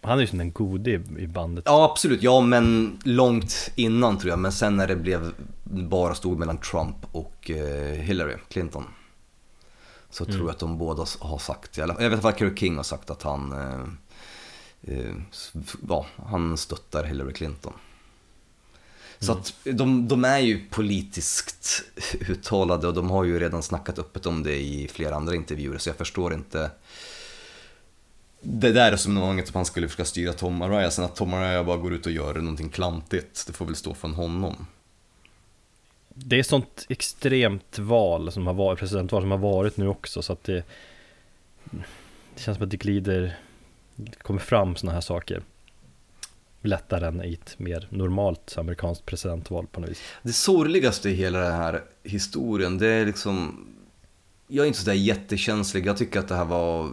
[0.04, 1.64] Han är ju som den gode i, bandet.
[1.66, 5.32] ja absolut, ja men långt innan tror jag, men sen när det blev
[5.64, 8.84] bara stod mellan Trump och eh, Hillary Clinton.
[10.10, 13.10] Så tror jag att de båda har sagt, jag vet att Kerry King har sagt
[13.10, 15.14] att han, eh, eh,
[15.88, 17.72] ja, han stöttar Hillary Clinton.
[19.18, 21.84] Så att de, de är ju politiskt
[22.28, 25.88] uttalade och de har ju redan snackat öppet om det i flera andra intervjuer så
[25.88, 26.70] jag förstår inte
[28.44, 31.76] det där resonemanget att han skulle försöka styra Tom Araya, sen att Tom Araya bara
[31.76, 34.66] går ut och gör någonting klantigt, det får väl stå från honom.
[36.08, 40.32] Det är sånt extremt val som har varit, presidentval som har varit nu också så
[40.32, 40.64] att det
[42.34, 43.36] Det känns som att det glider
[43.96, 45.42] det kommer fram sådana här saker
[46.62, 50.02] lättare än i ett mer normalt amerikanskt presidentval på något vis.
[50.22, 53.66] Det sorgligaste i hela den här historien, det är liksom...
[54.48, 56.90] Jag är inte sådär jättekänslig, jag tycker att det här var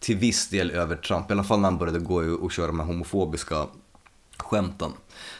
[0.00, 2.80] till viss del över Trump, i alla fall när han började gå och köra de
[2.80, 3.66] här homofobiska
[4.36, 4.92] skämten.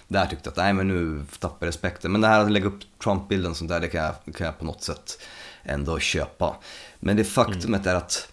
[0.09, 2.13] Där tyckte jag att nej men nu tappar jag respekten.
[2.13, 4.65] Men det här att lägga upp Trump-bilden sånt där, det kan jag, kan jag på
[4.65, 5.19] något sätt
[5.63, 6.57] ändå köpa.
[7.01, 8.33] Men det faktumet är att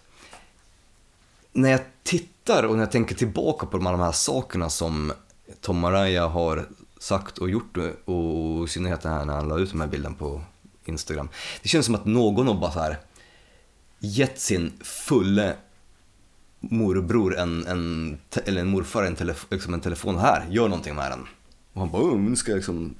[1.52, 5.12] när jag tittar och när jag tänker tillbaka på de här, de här sakerna som
[5.60, 9.80] Tom Araya har sagt och gjort och i synnerhet här när han la ut de
[9.80, 10.40] här bilderna på
[10.84, 11.28] Instagram.
[11.62, 12.98] Det känns som att någon har bara så här
[13.98, 15.56] gett sin fulle
[16.60, 21.10] morbror en, en, eller en morfar en, telef liksom en telefon här, gör någonting med
[21.10, 21.26] den.
[21.72, 22.94] Och han bara, nu ska jag liksom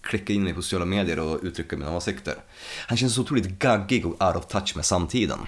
[0.00, 2.34] klicka in mig på sociala medier och uttrycka mina åsikter.
[2.86, 5.38] Han känns så otroligt gaggig och out of touch med samtiden.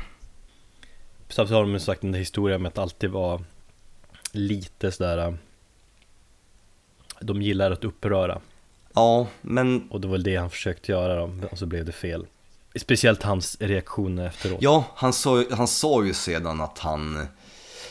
[1.28, 3.44] Samtidigt har de sagt den där historien med att alltid vara
[4.32, 5.34] lite sådär äh,
[7.20, 8.40] De gillar att uppröra
[8.94, 9.88] Ja, men...
[9.90, 12.26] Och det var väl det han försökte göra då, och så blev det fel
[12.76, 17.26] Speciellt hans reaktioner efteråt Ja, han sa, han sa ju sedan att han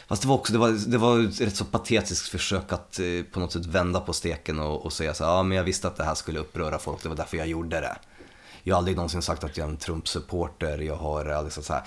[0.10, 3.06] Fast det var också, det var, det var ett rätt så patetiskt försök att eh,
[3.32, 5.96] på något sätt vända på steken och, och säga så ja men jag visste att
[5.96, 7.98] det här skulle uppröra folk, det var därför jag gjorde det.
[8.64, 11.74] Jag har aldrig någonsin sagt att jag är en Trump-supporter, jag har aldrig sagt så
[11.74, 11.84] här.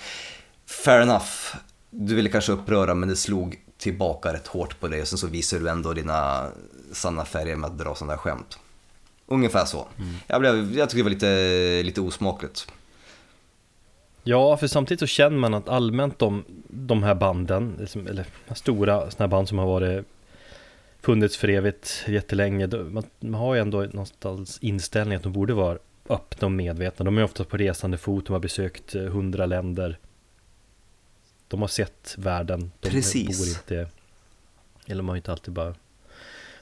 [0.65, 1.55] Fair enough,
[1.89, 5.27] du ville kanske uppröra men det slog tillbaka rätt hårt på dig och sen så
[5.27, 6.49] visar du ändå dina
[6.91, 8.57] sanna färger med att dra sådana där skämt.
[9.25, 9.87] Ungefär så.
[9.97, 10.15] Mm.
[10.27, 12.67] Jag, blev, jag tyckte det var lite, lite osmakligt.
[14.23, 18.99] Ja, för samtidigt så känner man att allmänt de, de här banden, liksom, eller stora
[18.99, 20.05] sådana här band som har varit
[21.01, 25.77] funnits för evigt jättelänge, man, man har ju ändå någonstans inställning att de borde vara
[26.09, 27.05] öppna och medvetna.
[27.05, 29.99] De är ofta på resande fot, de har besökt eh, hundra länder.
[31.47, 32.71] De har sett världen.
[32.79, 33.39] De Precis.
[33.39, 33.91] bor inte,
[34.85, 35.75] eller de har inte alltid bara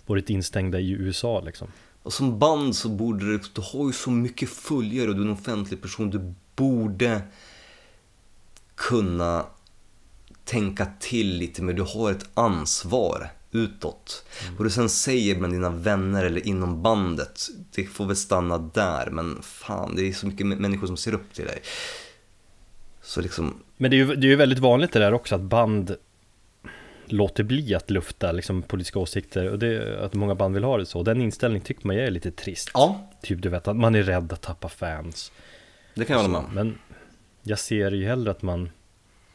[0.06, 1.68] varit instängda i USA liksom.
[2.04, 5.26] Och som band så borde du, du har ju så mycket följare och du är
[5.26, 7.22] en offentlig person, du borde
[8.82, 9.46] kunna
[10.46, 11.74] tänka till lite mer.
[11.74, 14.26] Du har ett ansvar utåt.
[14.42, 14.56] Mm.
[14.58, 19.10] Vad du sen säger med dina vänner eller inom bandet, det får väl stanna där.
[19.12, 21.62] Men fan, det är så mycket människor som ser upp till dig.
[23.02, 23.64] Så liksom...
[23.78, 25.96] Men det är ju det är väldigt vanligt det där också att band
[27.06, 30.86] låter bli att lufta liksom, politiska åsikter och det, att många band vill ha det
[30.86, 31.04] så.
[31.04, 32.72] Den inställningen tycker man är lite trist.
[32.74, 33.12] Ja.
[33.22, 35.32] Typ du vet att man är rädd att tappa fans.
[35.94, 36.56] Det kan jag hålla med om.
[36.56, 36.78] Men
[37.44, 38.70] jag ser ju hellre att man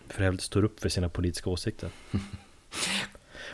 [0.08, 1.90] för helvete står upp för sina politiska åsikter.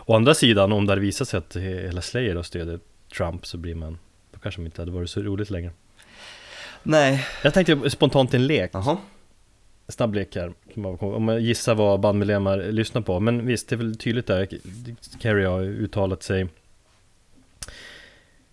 [0.06, 2.80] Å andra sidan, om det visat sig att hela Slayer då stöder
[3.16, 3.98] Trump så blir man,
[4.32, 5.70] då kanske man inte hade varit så roligt längre.
[6.82, 7.26] Nej.
[7.42, 8.70] Jag tänkte spontant en lek.
[8.72, 8.98] Jaha.
[9.88, 10.52] Snabb lek här.
[11.00, 13.20] Om jag gissar vad bandmedlemmar lyssnar på.
[13.20, 14.48] Men visst, det är väl tydligt där.
[15.18, 16.48] Kerry har uttalat sig.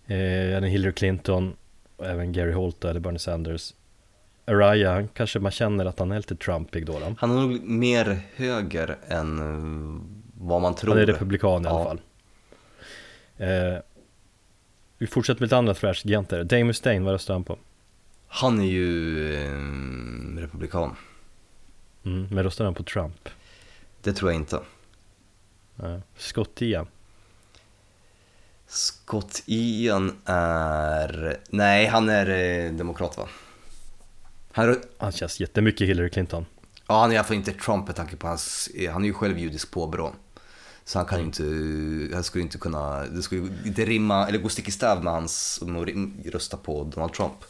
[0.06, 1.56] Eh, Hillary Clinton
[1.96, 3.72] och även Gary Holt eller Bernie Sanders.
[4.44, 7.14] Araya, kanske man känner att han är lite Trumpig då, då.
[7.18, 10.02] Han är nog mer höger än eh,
[10.34, 10.92] vad man tror.
[10.92, 12.00] Han är republikan i alla fall.
[13.36, 13.78] Eh,
[14.98, 16.44] vi fortsätter med lite andra thrash-giganter.
[16.44, 17.58] Dave Mustaine, vad röstar han på?
[18.28, 20.96] Han är ju eh, republikan.
[22.04, 23.28] Mm, men röstar han på Trump?
[24.02, 24.60] Det tror jag inte.
[25.82, 26.86] Eh, Scott Ian?
[28.66, 31.36] Scott Ian är...
[31.48, 33.28] Nej, han är eh, demokrat va?
[34.52, 36.46] Han, han känns jättemycket Hillary Clinton.
[36.86, 39.12] Ja, han är i alla fall inte Trump med tanke på hans, han är ju
[39.12, 40.14] själv judisk påbrå.
[40.84, 44.48] Så han kan ju inte, han skulle inte kunna, det skulle inte rimma, eller gå
[44.48, 47.44] stick i stäv med hans, att rösta på Donald Trump.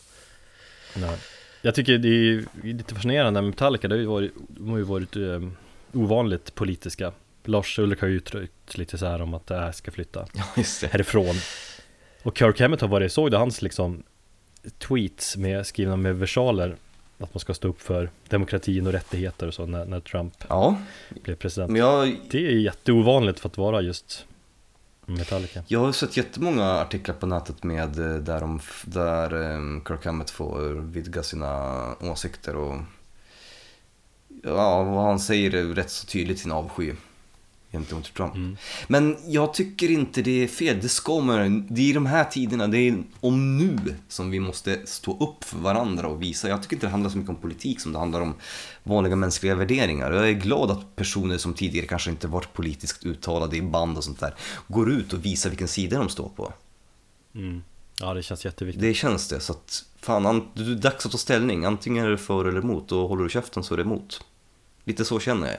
[0.96, 1.18] Nej.
[1.62, 4.84] Jag tycker det är lite fascinerande med Metallica, det har ju varit, de har ju
[4.84, 5.56] varit um,
[5.92, 7.12] ovanligt politiska.
[7.44, 10.44] Lars Ulrik har ju uttryckt lite så här om att det här ska flytta ja,
[10.56, 10.86] just det.
[10.86, 11.34] härifrån.
[12.22, 14.02] Och Kirk Hammett har varit, såg du hans liksom
[14.78, 16.76] tweets med, skrivna med versaler
[17.20, 20.76] att man ska stå upp för demokratin och rättigheter och så när, när Trump ja.
[21.22, 21.78] blev president.
[21.78, 24.26] Jag, det är jätteovanligt för att vara just
[25.06, 25.62] Metallica.
[25.66, 30.30] Jag har sett jättemånga artiklar på nätet med eh, där, de, där um, Kirk Hammett
[30.30, 30.60] får
[30.92, 32.76] vidga sina åsikter och
[34.42, 36.92] ja, vad han säger är rätt så tydligt sin avsky
[37.72, 38.58] gentemot Trump.
[38.88, 42.66] Men jag tycker inte det är fel, det man Det är i de här tiderna,
[42.68, 43.78] det är om nu
[44.08, 46.48] som vi måste stå upp för varandra och visa.
[46.48, 48.34] Jag tycker inte det handlar så mycket om politik som det handlar om
[48.82, 50.12] vanliga mänskliga värderingar.
[50.12, 54.04] Jag är glad att personer som tidigare kanske inte varit politiskt uttalade i band och
[54.04, 54.34] sånt där
[54.68, 56.52] går ut och visar vilken sida de står på.
[57.34, 57.62] Mm.
[58.00, 58.82] Ja, det känns jätteviktigt.
[58.82, 61.64] Det känns det, så att fan, an- det är dags att ta ställning.
[61.64, 64.24] Antingen är det för eller emot och håller du käften så är det emot.
[64.84, 65.56] Lite så känner jag.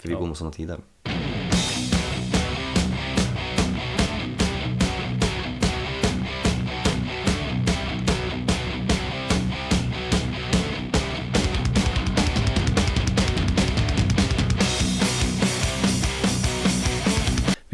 [0.00, 0.20] För vi Ja.
[0.20, 0.80] går mot sådana tider.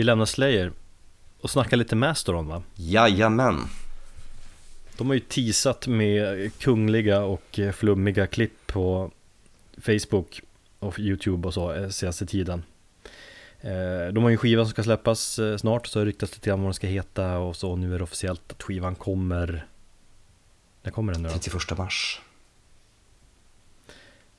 [0.02, 0.72] Vi lämnar Slayer
[1.40, 2.62] och snackar lite Mastodon va?
[2.74, 3.60] Jajamän.
[4.96, 9.10] De har ju teasat med kungliga och eh, flummiga klipp på
[9.78, 10.40] Facebook
[10.78, 12.62] och YouTube och så eh, senaste tiden.
[13.60, 16.66] Eh, De har ju en skiva som ska släppas snart så ryktas lite grann vad
[16.66, 19.66] den ska heta och så nu är det officiellt att skivan kommer
[20.82, 21.34] När kommer den nu då?
[21.34, 22.20] 31 mars.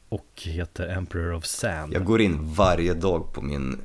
[0.10, 3.82] Och heter Emperor of Sand Jag går in varje dag på min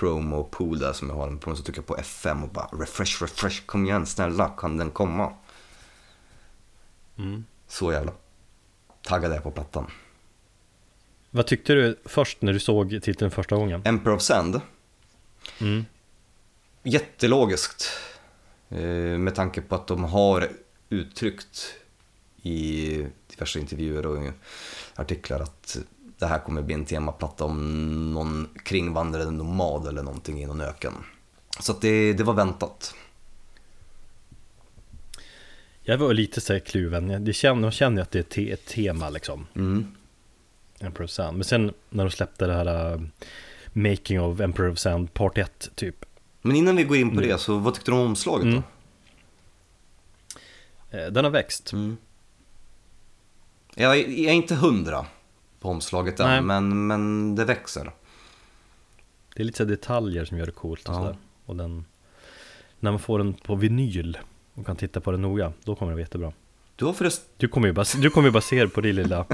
[0.00, 3.22] promo pool där som jag har på så trycker jag på F5 och bara refresh,
[3.22, 5.32] refresh, kom igen snälla, kan den komma?
[7.18, 7.44] mm.
[7.68, 8.12] Så jävla
[9.02, 9.90] taggad är på plattan.
[11.30, 13.82] Vad tyckte du först när du såg titeln första gången?
[13.84, 14.60] Emperor of Sand,
[15.60, 15.84] Mm.
[16.82, 17.90] jättelogiskt.
[18.68, 18.78] Eh,
[19.18, 20.48] med tanke på att de har
[20.88, 21.74] uttryckt
[22.42, 24.32] i diverse intervjuer och
[24.96, 25.76] artiklar att
[26.22, 30.92] det här kommer bli en temaplatta om någon kringvandrande nomad eller någonting i någon öken.
[31.60, 32.94] Så det, det var väntat.
[35.82, 38.66] Jag var lite så här kluven, det känner, jag känner att det är te, ett
[38.66, 39.86] tema liksom Mm.
[40.80, 43.02] Emperor of Sand Men sen när de släppte det här uh,
[43.72, 46.04] Making of Emperor of Sand Part 1 typ
[46.42, 47.26] Men innan vi går in på Nu.
[47.28, 48.62] det, så vad tyckte du om omslaget Mm.
[50.90, 50.98] då?
[50.98, 51.96] eh, Den har växt Mm.
[53.74, 55.06] Jag, jag är inte hundra
[55.62, 56.40] på omslaget än, Nej.
[56.42, 57.92] men, men det växer.
[59.34, 60.98] Det är lite så detaljer som gör det coolt och Ja.
[60.98, 61.84] sådär Och den
[62.80, 64.18] När man får den på vinyl
[64.54, 66.32] och kan titta på den noga, då kommer det vara jättebra
[66.76, 67.28] Du har förresten...
[67.36, 69.26] Du kommer ju bara, du kommer ju bara se det på din lilla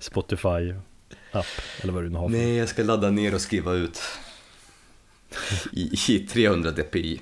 [0.00, 1.46] Spotify-app
[1.80, 4.00] Eller vad du nu har för Nej, jag ska ladda ner och skriva ut
[5.72, 7.20] i, i 300 dpi.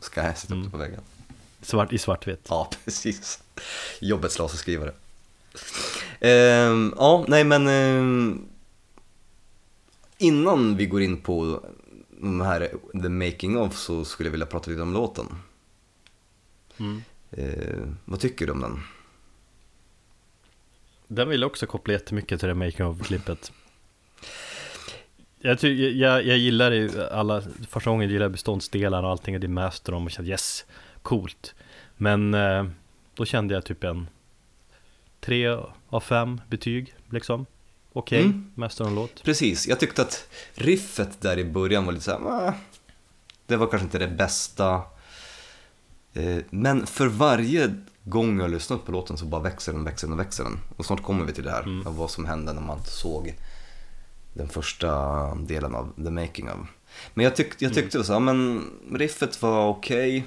[0.00, 1.00] Ska jag sätta upp det på väggen.
[1.62, 3.42] svart, i svartvitt Ja, precis.
[4.00, 4.92] Jobbets laserskrivare.
[6.20, 8.48] Ehm, ja, nej men ehm,
[10.18, 11.64] innan vi går in på
[12.20, 12.68] de här
[13.02, 15.26] the making of så skulle jag vilja prata lite om låten.
[16.76, 17.02] mm.
[17.30, 18.80] Ehm, vad tycker du om den?
[21.08, 23.52] Den vill jag också koppla jättemycket till det making of-klippet
[25.40, 29.40] jag, ty- jag, jag gillar ju alla, första gången gillade jag beståndsdelarna och allting och
[29.40, 30.64] det master om och kände yes,
[31.02, 31.54] coolt
[31.96, 32.66] Men eh,
[33.14, 34.06] då kände jag typ en
[35.26, 35.48] tre
[35.88, 37.46] av fem betyg liksom
[37.92, 38.52] Okej, Mm.
[38.54, 42.52] Masteron-låt Precis, jag tyckte att riffet där i början var lite såhär,
[43.46, 44.82] det var kanske inte det bästa.
[46.14, 50.12] Eh, Men för varje gång jag lyssnat på låten så bara växer den, växer den
[50.12, 50.58] och växer den.
[50.76, 51.82] Och snart kommer vi till det här, Mm.
[51.96, 53.34] vad som hände när man såg
[54.34, 54.90] den första
[55.34, 56.56] delen av The Making of.
[57.14, 60.24] Men jag, tyckte jag tyckte så här, men riffet var okej.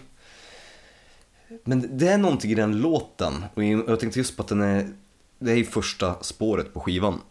[1.63, 4.93] Men det är någonting i den låten, och jag tänkte just på att den är,
[5.39, 7.21] det är ju första spåret på skivan.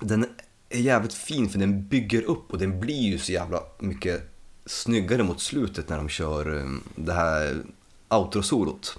[0.00, 0.26] Den
[0.68, 4.30] är jävligt fin för den bygger upp och den blir ju så jävla mycket
[4.66, 7.62] snyggare mot slutet när de kör eh, det här
[8.08, 8.98] outrosolot.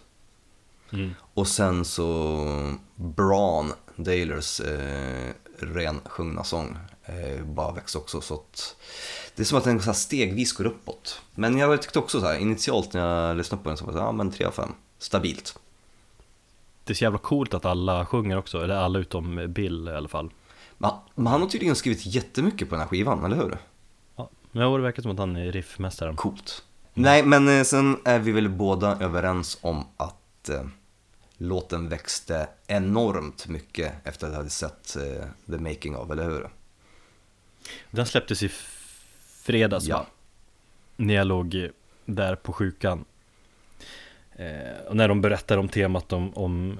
[0.93, 1.11] mm.
[1.33, 6.77] Och sen så Braun Dailers eh, rensjungna sång
[7.43, 8.75] bara växer också så att
[9.35, 11.21] det är som att den så stegvis går uppåt.
[11.35, 13.99] Men jag tyckte också så här initialt när jag lyssnade på den så var det
[13.99, 15.59] ja men 3 av 5, stabilt.
[16.83, 20.07] Det är så jävla coolt att alla sjunger också, eller alla utom Bill i alla
[20.07, 20.29] fall
[20.77, 23.57] Men, men han har tydligen skrivit jättemycket på den här skivan, eller hur?
[24.15, 24.29] ja.
[24.51, 26.63] Men det verkar som att han är riffmästaren Coolt.
[26.93, 30.63] Nej, men eh, sen är vi väl båda överens om att eh,
[31.37, 36.49] låten växte enormt mycket efter att jag hade sett eh, The Making of, eller hur?
[37.91, 38.49] Den släpptes i
[39.43, 39.97] fredags Ja.
[39.97, 40.05] va?
[40.97, 41.69] När jag låg
[42.05, 43.05] där på sjukan
[44.35, 46.79] eh, Och när de berättar om temat om, om,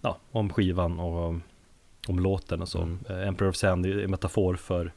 [0.00, 1.42] ja, om skivan och om,
[2.08, 2.98] om låten och så Mm.
[3.08, 4.92] eh, Emperor of Sand är en metafor för,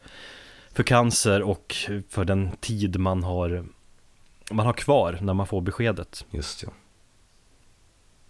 [0.71, 1.75] för cancer och
[2.09, 3.65] för den tid man har
[4.51, 6.69] Man har kvar när man får beskedet Just ja.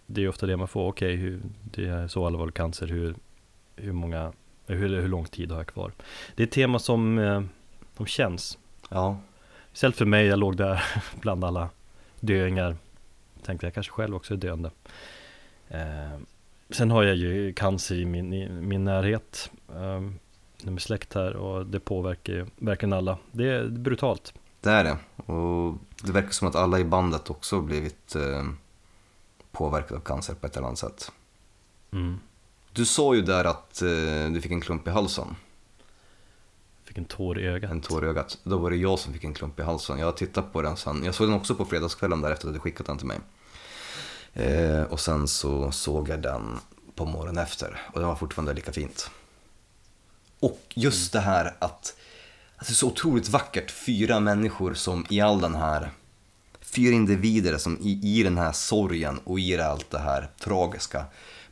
[0.06, 3.14] Det är ofta det man får, okej hur, det är så allvarlig cancer, hur,
[3.76, 4.32] hur många
[4.66, 5.92] hur, hur lång tid har jag kvar?
[6.34, 7.42] Det är ett tema som eh,
[7.96, 8.58] De känns.
[8.88, 9.18] Ja,
[9.76, 10.84] Istället för mig, jag låg där
[11.20, 11.68] bland alla
[12.20, 12.76] döingar.
[13.42, 14.70] Tänkte jag kanske själv också är döende.
[15.68, 16.18] Eh,
[16.70, 19.50] sen har jag ju cancer i min, i min närhet.
[19.74, 20.00] Eh,
[20.62, 23.18] med släkt här och det påverkar ju verkligen alla.
[23.32, 24.34] Det är brutalt.
[24.60, 24.98] det är det.
[25.32, 28.44] Och det verkar som att alla i bandet också blivit eh,
[29.52, 31.12] påverkade av cancer på ett eller annat sätt.
[31.92, 32.20] Mm.
[32.76, 35.36] Du sa ju där att eh, du fick en klump i halsen,
[36.84, 37.70] Fick en tår i ögat.
[37.70, 38.38] en tår i ögat.
[38.42, 39.98] Då var det jag som fick en klump i halsen.
[39.98, 41.04] Jag har tittat på den sen.
[41.04, 43.18] Jag såg den också på fredagskvällen där efter att du skickat den till mig.
[44.34, 46.58] Eh, och sen så såg jag den
[46.94, 49.10] på morgonen efter och den var fortfarande lika fint.
[50.40, 51.96] Och just det här att,
[52.56, 55.90] att det är så otroligt vackert, fyra människor som i all den här,
[56.60, 61.04] fyra individer som i, i den här sorgen och i allt det här tragiska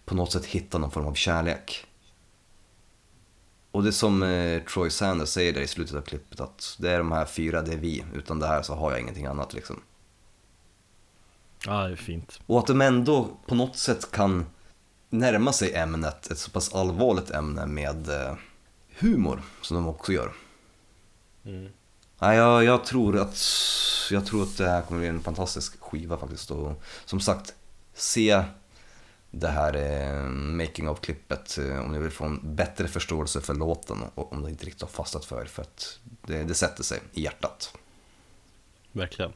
[0.05, 1.87] på något sätt hittar någon form av kärlek.
[3.71, 6.99] Och det som eh, Troy Sanders säger där i slutet av klippet att det är
[6.99, 8.05] de här fyra, det är vi.
[8.15, 9.81] Utan det här så har jag ingenting annat liksom.
[11.67, 12.41] Ja, det är fint.
[12.47, 14.47] Och att de ändå på något sätt kan
[15.11, 18.35] närma sig ämnet, ett så pass allvarligt ämne med eh,
[18.99, 20.33] humor som de också gör.
[21.45, 21.69] Mm.
[22.19, 23.39] Nej, jag, jag, tror att,
[24.11, 26.51] jag tror att det här kommer bli en fantastisk skiva faktiskt.
[26.51, 27.55] Och som sagt,
[27.95, 28.45] se
[29.41, 33.55] det här eh, making of klippet eh, om ni vill få en bättre förståelse för
[33.55, 37.01] låten och om det inte riktigt har fastnat för för att det, det sätter sig
[37.13, 37.75] i hjärtat.
[38.93, 39.33] Verkligen.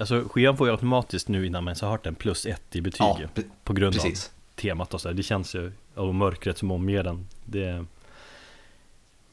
[0.00, 2.80] Alltså skivan får ju automatiskt nu innan man ens har hört den plus ett i
[2.80, 4.26] betyg Ja, På grund precis.
[4.26, 5.12] av temat och så.
[5.12, 7.84] Det känns ju, och mörkret som omger den Det,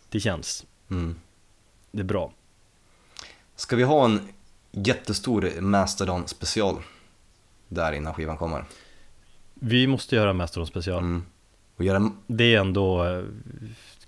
[0.09, 1.16] det känns, Mm.
[1.91, 2.34] det är bra
[3.55, 4.28] Ska vi ha en
[4.72, 6.76] jättestor Mastodon special
[7.68, 8.66] där innan skivan kommer?
[9.66, 11.24] Vi måste göra Mastodon special Mm.
[11.76, 13.24] Och göra Det är ändå eh,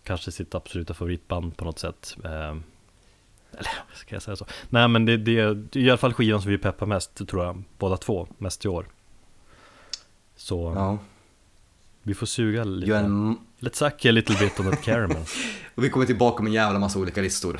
[0.04, 4.46] kanske sitt absoluta favoritband på något sätt eh, Eller ska jag säga så?
[4.70, 7.46] Nej men det, det, det är i alla fall skivan som vi peppar mest tror
[7.46, 8.86] jag Båda två, mest i år
[10.36, 10.98] Så Ja,
[12.04, 15.18] vi får suga lite gör en, Let's suck a little bit on that caramel
[15.76, 17.60] och vi kommer tillbaka med en jävla massa olika listor.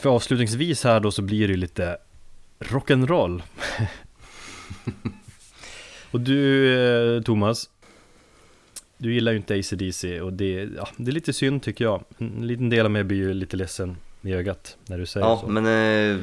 [0.00, 1.96] För avslutningsvis här då så blir det lite
[2.58, 3.42] rock'n'roll
[6.10, 6.72] Och du
[7.16, 7.70] eh, Thomas
[8.98, 12.46] Du gillar ju inte AC/DC och det, ja, det är lite synd tycker jag En
[12.46, 15.46] liten del av mig blir ju lite ledsen i ögat när du säger Ja, så
[15.48, 15.66] men
[16.16, 16.20] eh,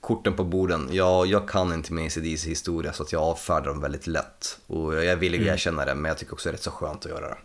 [0.00, 0.88] korten på borden.
[0.92, 4.58] Ja, jag kan inte med ACDC historia så att jag avfärdar dem väldigt lätt.
[4.66, 5.54] Och jag är villig att Mm.
[5.54, 7.36] erkänna det, men jag tycker också det är rätt så skönt att göra det.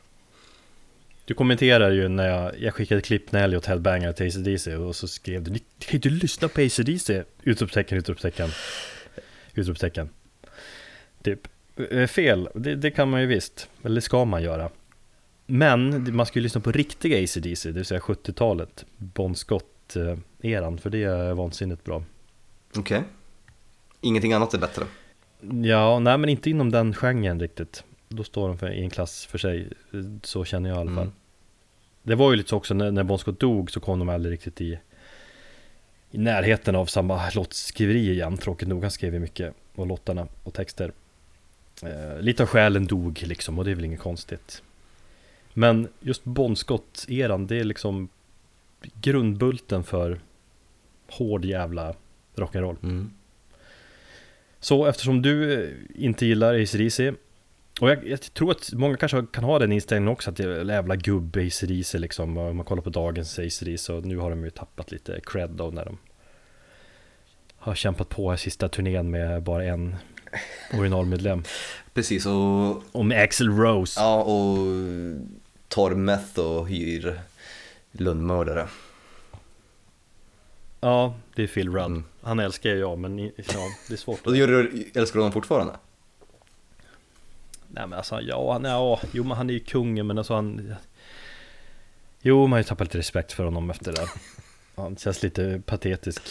[1.25, 4.95] Du kommenterar ju när jag, jag skickade ett klipp när Elliot Hellbanger till AC/DC och
[4.95, 8.49] så skrev du Ni kan ju inte lyssna på AC/DC Utropstecken, utropstecken.
[9.53, 10.09] Utropstecken.
[11.23, 11.47] Typ.
[11.91, 13.69] Eh, Fel, det, det kan man ju visst.
[13.83, 14.69] Eller ska man göra.
[15.45, 20.89] Men man ska ju lyssna på riktiga AC/DC Det vill säga 70-talet Bon Scott-eran För
[20.89, 22.03] det är vansinnigt bra.
[22.75, 23.03] Okej.
[24.01, 24.85] Ingenting annat är bättre.
[25.63, 27.83] Ja, nej men inte inom den genren riktigt
[28.15, 29.67] Då står de för, i en klass för sig.
[30.23, 31.03] Så känner jag i alla fall.
[31.03, 31.13] Mm.
[32.03, 34.33] Det var ju lite så också när, när Bon Scott dog så kom de aldrig
[34.33, 34.79] riktigt i
[36.11, 38.37] I närheten av samma låtskriveri igen.
[38.37, 40.91] Tråkigt nog, han skrev ju mycket Och låtarna och texter.
[41.83, 44.63] Eh, Lite av själen dog liksom och det är väl inget konstigt.
[45.53, 48.09] Men just Bon Scott-eran det är liksom
[49.01, 50.19] Grundbulten för
[51.07, 51.95] Hård jävla
[52.35, 52.77] rock'n'roll.
[52.83, 53.13] Mm.
[54.59, 57.13] så eftersom du eh, inte gillar AC/DC
[57.81, 60.65] och jag, jag tror att många kanske kan ha den inställningen också att det är
[60.65, 64.49] jävla gubb AC/DC liksom Om man kollar på dagens AC/DC och nu har de ju
[64.49, 65.97] tappat lite cred då när de
[67.57, 69.95] Har kämpat på sista turnén med bara en
[70.73, 71.43] originalmedlem
[71.93, 74.57] Precis, och, Och med Axel Rose ja, och
[75.67, 77.19] tar meth och hyr
[77.91, 78.67] lönnmördare.
[80.79, 82.03] Ja, det är Phil Rudd Mm.
[82.21, 83.31] Han älskar jag men ja,
[83.87, 85.73] det är svårt Och du, älskar honom fortfarande?
[87.75, 90.75] Nej men alltså, ja, han, ja, jo men han är ju kungen men alltså han
[92.21, 94.07] Jo, man har ju tappat lite respekt för honom efter det
[94.75, 96.21] Han känns lite patetisk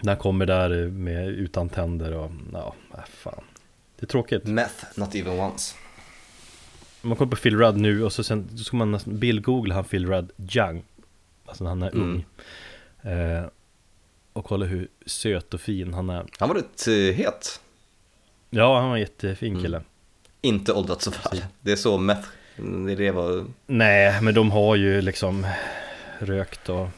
[0.00, 3.44] När han kommer där med utan tänder och, ja, äh, fan
[3.96, 5.74] Det är tråkigt Meth, not even once.
[7.02, 9.84] Man kollar på Phil Rudd nu och så sen, så ska man nästan bildgoogla han
[9.84, 10.84] Phil Rudd young
[11.46, 12.02] Alltså när han är Mm.
[12.02, 12.24] ung
[13.12, 13.44] eh,
[14.32, 17.60] Och kolla hur söt och fin han är Han var rätt eh, het.
[18.50, 19.62] Ja, han var en jättefin Mm.
[20.44, 21.44] Inte åldrats så väl.
[21.60, 23.44] Det är så meth Det, det var...
[23.66, 25.46] Nej, men de har ju liksom
[26.18, 26.88] rökt och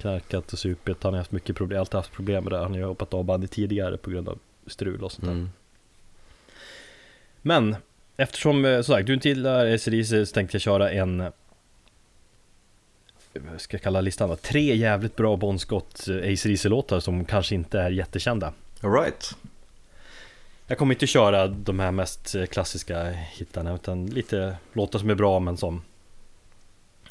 [0.00, 1.02] knarkat och supit.
[1.02, 2.58] Han har haft mycket problem, alltid haft problem med det.
[2.58, 5.32] Han har ju hoppat av bandet tidigare på grund av strul och sånt där.
[5.32, 5.50] Mm.
[7.42, 7.76] Men
[8.16, 11.32] eftersom, eh, som sagt, du inte gillar ACDC så tänkte jag köra en
[13.34, 14.36] vad ska jag kalla listan då?
[14.36, 18.52] Tre jävligt bra Bon Scott eh, ACDC-låtar som kanske inte är jättekända.
[18.80, 19.36] Alright.
[20.66, 25.14] Jag kommer inte köra de här mest eh, klassiska hittarna utan lite låtar som är
[25.14, 25.82] bra men som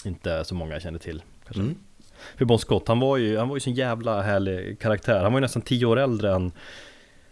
[0.06, 1.24] inte så många känner till.
[1.44, 1.62] Kanske.
[1.62, 1.76] Mm.
[2.38, 5.24] För Bon Scott, han var ju, han var ju sån jävla härlig karaktär.
[5.24, 6.52] Han var ju nästan tio år äldre än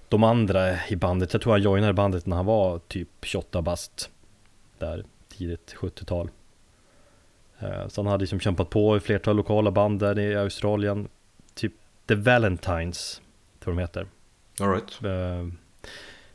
[0.09, 1.34] de andra i bandet.
[1.34, 4.09] Jag tror han joinade bandet när han var typ 28 bast.
[4.78, 5.05] Där
[5.38, 6.30] tidigt 70-tal.
[7.59, 11.07] Eh, Så han hade liksom kämpat på i flertal lokala band där i Australien.
[11.53, 11.74] Typ
[12.07, 13.22] The Valentines,
[13.59, 14.07] tror de heter.
[14.59, 15.03] Alright.
[15.03, 15.53] Uh,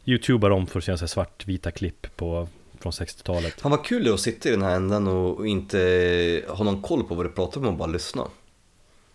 [0.04, 2.48] Youtubar om för att se svartvita klipp på,
[2.80, 3.60] från 60-talet.
[3.60, 7.14] Fan vad kul att sitta i den här änden och inte ha någon koll på
[7.14, 8.22] vad du pratar om och bara lyssna.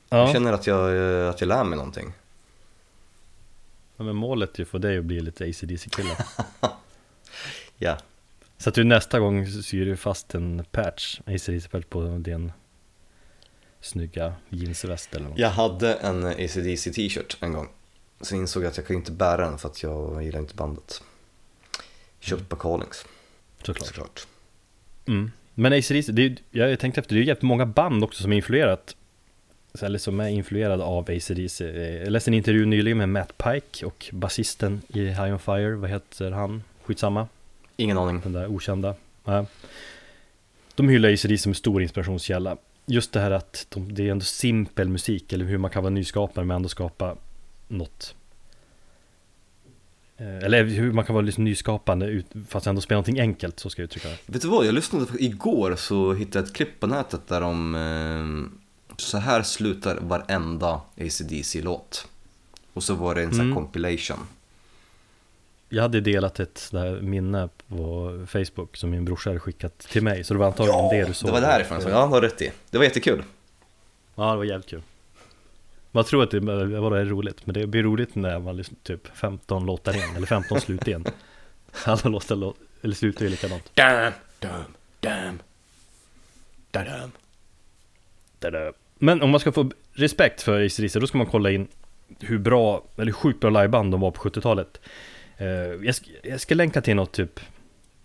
[0.10, 2.14] Jag Ja, känner att jag, eh, att jag lär mig någonting.
[3.98, 6.18] men målet är ju för dig att bli lite ACDC-kille.
[7.82, 7.98] Ja.
[8.58, 12.52] Så att du nästa gång syr du fast en patch, ACDC-patch på din
[13.82, 15.38] snygga jeansväst eller något.
[15.40, 17.68] Jag hade en ACDC t-shirt en gång.
[18.22, 21.02] Sen insåg jag att jag kunde inte bära den för att jag gillar inte bandet.
[22.20, 23.06] Köpt på Carlings,
[23.64, 23.88] Såklart.
[23.88, 24.28] såklart.
[25.08, 25.32] Mm.
[25.54, 28.36] Men är, ju- jag tänkte efter, det är ju jävligt många band också som är
[28.36, 28.96] influerat
[29.82, 31.66] eller som är influerade av ACDC.
[32.04, 35.90] Jag läste en intervju nyligen med Matt Pike och basisten i High On Fire, vad
[35.90, 36.64] heter han?
[36.84, 37.28] Skitsamma,
[37.78, 38.22] Ingen aning.
[38.24, 38.96] den där okända.
[40.76, 42.58] De hyllar ACDC som en stor inspirationskälla.
[42.86, 45.94] Just det här att de, det är ändå simpel musik, eller hur man kan vara
[45.94, 47.16] nyskapare men ändå skapa
[47.70, 48.16] något.
[50.18, 53.82] Eh, Eller hur man kan vara liksom nyskapande fast ändå spela någonting enkelt, så ska
[53.82, 54.18] jag uttrycka det.
[54.26, 57.42] Vet du vad, jag lyssnade på, igår så hittade jag ett klipp på nätet där
[57.42, 62.08] de eh, Så här slutar varenda ACDC-låt.
[62.74, 63.56] Och så var det en sån här Mm.
[63.56, 64.18] compilation.
[65.72, 70.24] Jag hade delat ett där minne på Facebook som min brorsa hade skickat till mig,
[70.24, 71.28] så det var antagligen det du såg.
[71.30, 71.82] det var därifrån.
[71.82, 72.52] Så, ja, du har rätt i.
[72.70, 73.24] Det var jättekul.
[74.16, 74.82] Ja, det var jävligt kul.
[75.92, 79.08] Man tror att det var det roligt, men det blir roligt när man liksom typ
[79.18, 81.06] 15 låtar in, eller 15 slut in.
[81.86, 83.72] Alla låtar lå- eller slutar ju likadant.
[83.76, 84.64] Damn, damn,
[85.00, 85.40] damn.
[86.72, 87.12] Damn.
[88.40, 88.72] Tada.
[88.96, 91.68] Men om man ska få respekt för ACDC, då ska man kolla in
[92.20, 94.80] hur bra, eller sjukt bra liveband de var på 70-talet.
[95.38, 95.48] Eh,
[95.86, 97.40] jag, ska, jag ska länka till något typ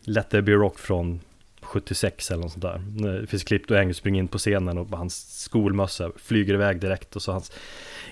[0.00, 1.20] Let There Be Rock från
[1.64, 2.78] 76 eller något sånt där.
[3.20, 7.16] Det finns klipp då Angus springer in på scenen och hans skolmössa flyger iväg direkt
[7.16, 7.52] och så hans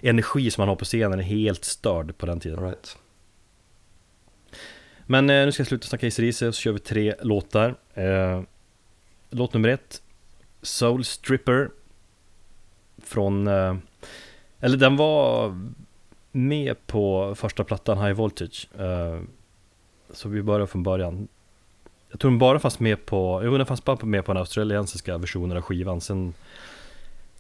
[0.03, 2.65] energi som han har på scenen är helt störd på den tiden.
[2.65, 2.97] Right.
[5.07, 7.75] Men eh, nu ska jag sluta snacka ACDC och så kör vi tre låtar.
[7.95, 8.43] Eh,
[9.31, 10.03] låt nummer ett,
[10.63, 11.71] Soul Stripper.
[12.99, 13.77] Från, eh,
[14.61, 15.55] eller den var
[16.33, 18.69] med på första plattan High Voltage.
[18.79, 19.21] Eh,
[20.11, 21.29] så vi börjar från början.
[22.13, 25.19] Jag tror den bara fanns med på, jo den fanns bara med på den australiensiska
[25.19, 26.01] versionen av skivan.
[26.01, 26.35] Sen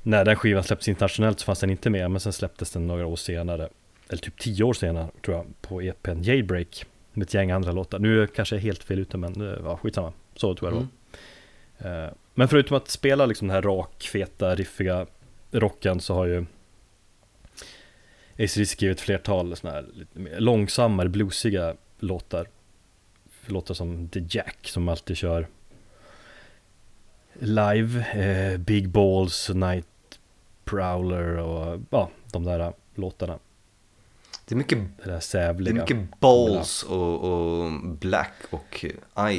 [0.02, 3.06] när den skivan släpptes internationellt så fanns den inte med, men sen släpptes den några
[3.06, 3.68] år senare.
[4.08, 6.84] Eller typ tio år senare tror jag, på EPn Jailbreak.
[7.12, 7.98] Med ett gäng andra låtar.
[7.98, 10.12] Nu kanske jag är helt fel ute men eh, ja, skitsamma.
[10.36, 10.88] Så tror jag det
[11.82, 12.04] var.
[12.04, 15.06] Eh, Men förutom att spela liksom den här rak, feta, riffiga
[15.50, 16.44] rocken så har ju
[18.38, 22.46] ACDC skrivit ett flertal sådana här lite långsammare, bluesiga låtar.
[23.46, 25.46] Låtar som The Jack som alltid kör
[27.38, 29.86] live, eh, Big Balls, Night
[30.64, 33.38] Prowler och ja, de där låtarna.
[34.44, 35.74] Det är mycket, Det där det är sävliga.
[35.74, 38.84] mycket balls och, och black och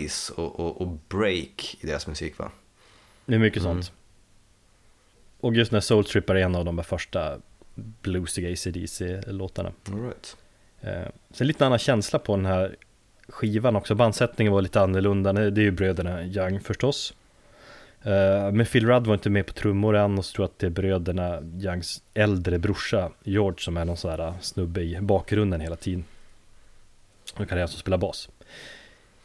[0.08, 2.52] ice och, och, och break i deras musik va?
[3.26, 3.74] Det är mycket Mm.
[3.84, 3.92] sånt.
[5.40, 7.38] Och just när Soul Tripper är en av de första
[7.76, 9.72] bluesiga ACDC-låtarna.
[9.86, 10.38] Right.
[10.82, 12.76] Eh, sen lite annan känsla på den här
[13.28, 13.96] skivan också.
[13.96, 15.34] Bandsättningen var lite annorlunda.
[15.34, 17.14] Det är ju bröderna Young förstås.
[18.04, 20.60] Eh, men Phil Rudd var inte med på trummor än och så tror jag att
[20.60, 25.02] det är bröderna Youngs äldre brorsa George som är någon sån här eh, snubbe i
[25.02, 26.06] bakgrunden hela tiden.
[27.34, 28.30] Och kan alltså spela bas.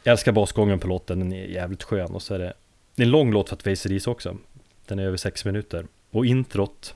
[0.02, 2.52] Jag älskar basgången på låten, den är jävligt skön och så är det
[2.94, 4.36] Det är en lång låt för att Face ACDC också.
[4.86, 5.86] Den är över sex minuter.
[6.10, 6.94] Och introt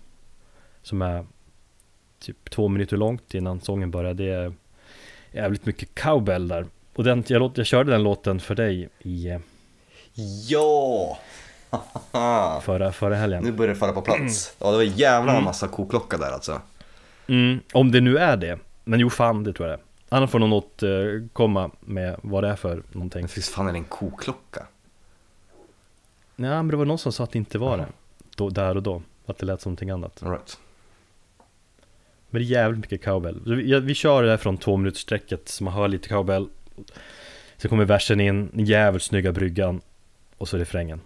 [0.83, 1.27] som är
[2.19, 4.15] typ två minuter långt innan sången börjar.
[4.15, 4.53] Det är
[5.33, 6.67] jävligt mycket cowbell där.
[6.95, 9.41] Och den, jag, låt, jag körde den låten för dig i eh,
[10.49, 11.19] Ja!
[12.63, 13.45] förra, förra helgen.
[13.45, 14.55] nu börjar det falla på plats.
[14.59, 16.61] Ja, det var en jävla massa koklocka där alltså.
[17.27, 18.59] Mm, om det nu är det.
[18.85, 19.87] Men jo fan, det tror jag det är.
[20.17, 23.21] Annars får någon återkomma med vad det är för någonting.
[23.23, 24.67] Men visst fan är det en koklocka?
[26.37, 27.87] Ja, men det var någon som sa att det inte var det.
[28.37, 29.03] Då, där och då.
[29.27, 30.23] Att det lät som någonting annat.
[30.23, 30.59] All right.
[32.31, 33.43] Men det är jävligt mycket cowbell.
[33.47, 36.49] Vi, vi kör det här från två minuters sträcket så man hör lite cowbell.
[37.57, 39.81] Så kommer versen in, den jävligt snygga bryggan.
[40.39, 41.01] Och så refrängen.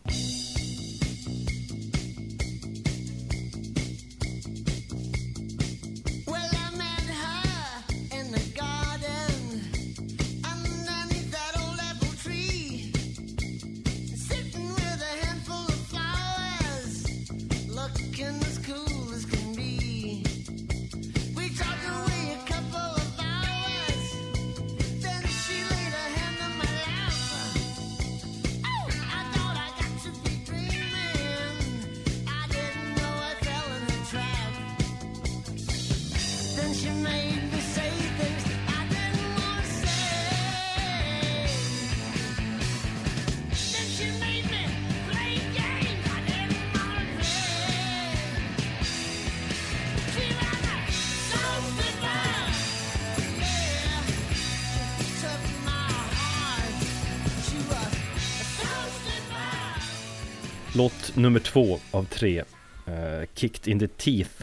[60.76, 62.44] Låt nummer två av tre.
[62.88, 64.42] uh, Kicked in the Teeth.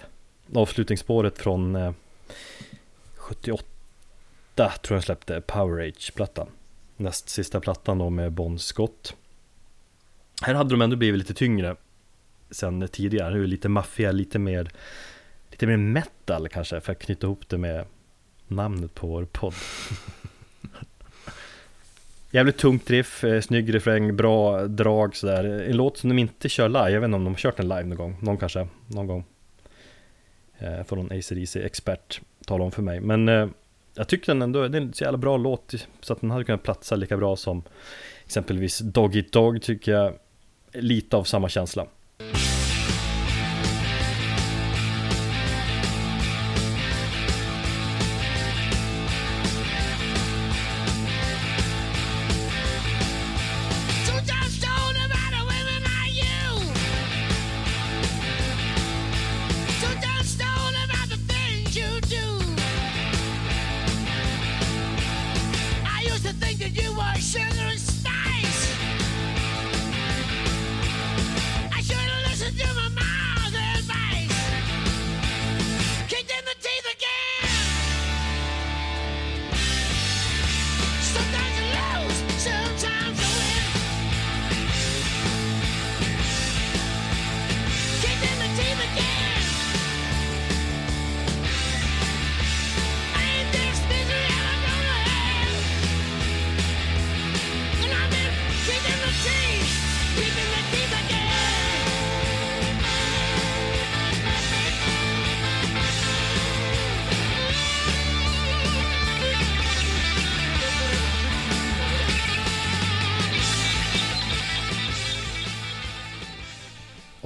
[0.54, 1.94] Avslutningsspåret från eh, uh,
[3.16, 3.66] 78
[4.56, 6.48] tror jag släppte Power Age-plattan.
[6.98, 9.16] Näst sista plattan då med Bon Scott.
[10.42, 11.76] Här hade de ändå blivit lite tyngre
[12.52, 13.34] sen tidigare.
[13.34, 14.72] Nu är lite maffiga, lite mer,
[15.52, 17.86] lite mer metal kanske för att knyta ihop det med
[18.48, 19.54] namnet på vår podd.
[22.36, 25.44] Jävligt tungt riff, eh, snygg refräng, bra drag sådär.
[25.44, 27.68] En låt som de inte kör live, jag vet inte om de har kört den
[27.68, 28.18] live någon gång.
[28.22, 29.24] Någon kanske, någon gång.
[30.58, 33.00] Eh, får någon ACDC-expert tala om för mig.
[33.00, 33.48] Men eh,
[33.96, 36.44] jag tycker den ändå, det är en så jävla bra låt så att den hade
[36.44, 37.64] kunnat platsa lika bra som
[38.26, 40.14] exempelvis Dog It Dog tycker jag
[40.74, 41.88] lite av samma känsla.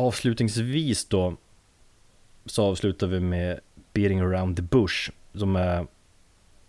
[0.08, 1.36] Avslutningsvis då
[2.46, 3.60] så avslutar vi med
[3.94, 5.88] Beating around the bush som är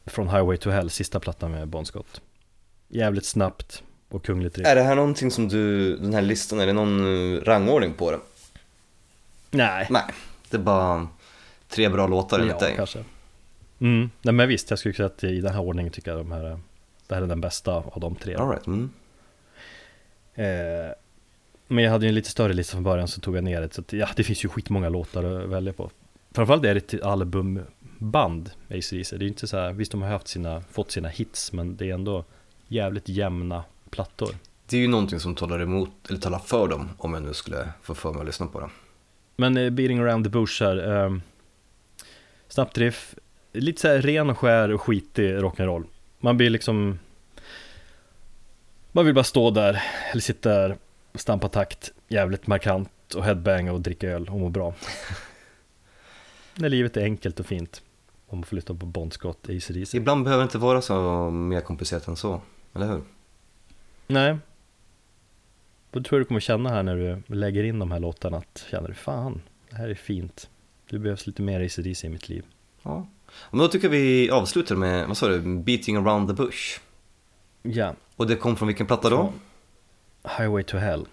[0.07, 2.21] från Highway to Hell, sista plattan med Bon Scott.
[2.89, 4.59] Jävligt snabbt och kungligt.
[4.59, 7.01] Är det här någonting som du, den här listan, är det någon
[7.37, 8.19] eh, rangordning på det?
[9.51, 10.15] Nej, Nej,
[10.51, 11.09] det är bara
[11.69, 12.77] tre bra låtar enligt ja, dig.
[12.77, 13.05] kanske.
[13.79, 16.33] Mm, nej men visst, jag skulle säga att i den här ordningen tycker jag de
[16.33, 16.61] här,
[17.07, 18.35] det här är den bästa av de tre.
[18.35, 18.67] All right.
[18.67, 18.91] mm.
[20.35, 20.93] Eh,
[21.69, 23.75] men jag hade ju en lite större lista från början så tog jag ner det.
[23.75, 25.91] Så att, ja, det finns ju skitmånga låtar att välja på.
[26.33, 29.17] Framförallt är det ett albumband, AC/DC.
[29.17, 31.77] Det är ju inte så här, visst de har haft sina, fått sina hits, men
[31.77, 32.25] det är ändå
[32.69, 34.29] jävligt jämna plattor.
[34.67, 37.69] Det är ju någonting som talar emot, eller talar för dem om jag nu skulle
[37.83, 38.69] få för mig att lyssna på det.
[39.37, 41.17] Men eh, Beating around the bush här, eh,
[42.49, 43.15] snabbt riff,
[43.53, 45.85] lite så här ren och skär och skitig rock'n'roll.
[46.21, 46.99] Man blir liksom,
[48.93, 50.77] man vill bara stå där, eller sitta där
[51.21, 54.75] stampa takt, jävligt markant och headbanga och dricka öl och må bra.
[56.55, 57.83] När livet är enkelt och fint.
[58.27, 59.97] Om man får lyssna på Bon Scott, AC/DC.
[59.97, 62.41] Ibland behöver det inte vara så mer komplicerat än så,
[62.75, 63.03] eller hur?
[64.07, 64.37] Nej.
[65.93, 68.37] Vad tror du kommer känna här när du lägger in de här låtarna?
[68.37, 70.51] Att känner du fan, det här är fint.
[70.91, 72.45] Det behövs lite mer AC/DC i mitt liv.
[72.83, 73.07] Ja.
[73.51, 76.81] Men då tycker vi avslutar med, vad sa du, Beating around the bush.
[77.63, 79.33] Ja, Och det kom från vilken platta då?
[80.29, 81.07] Highway to Hell.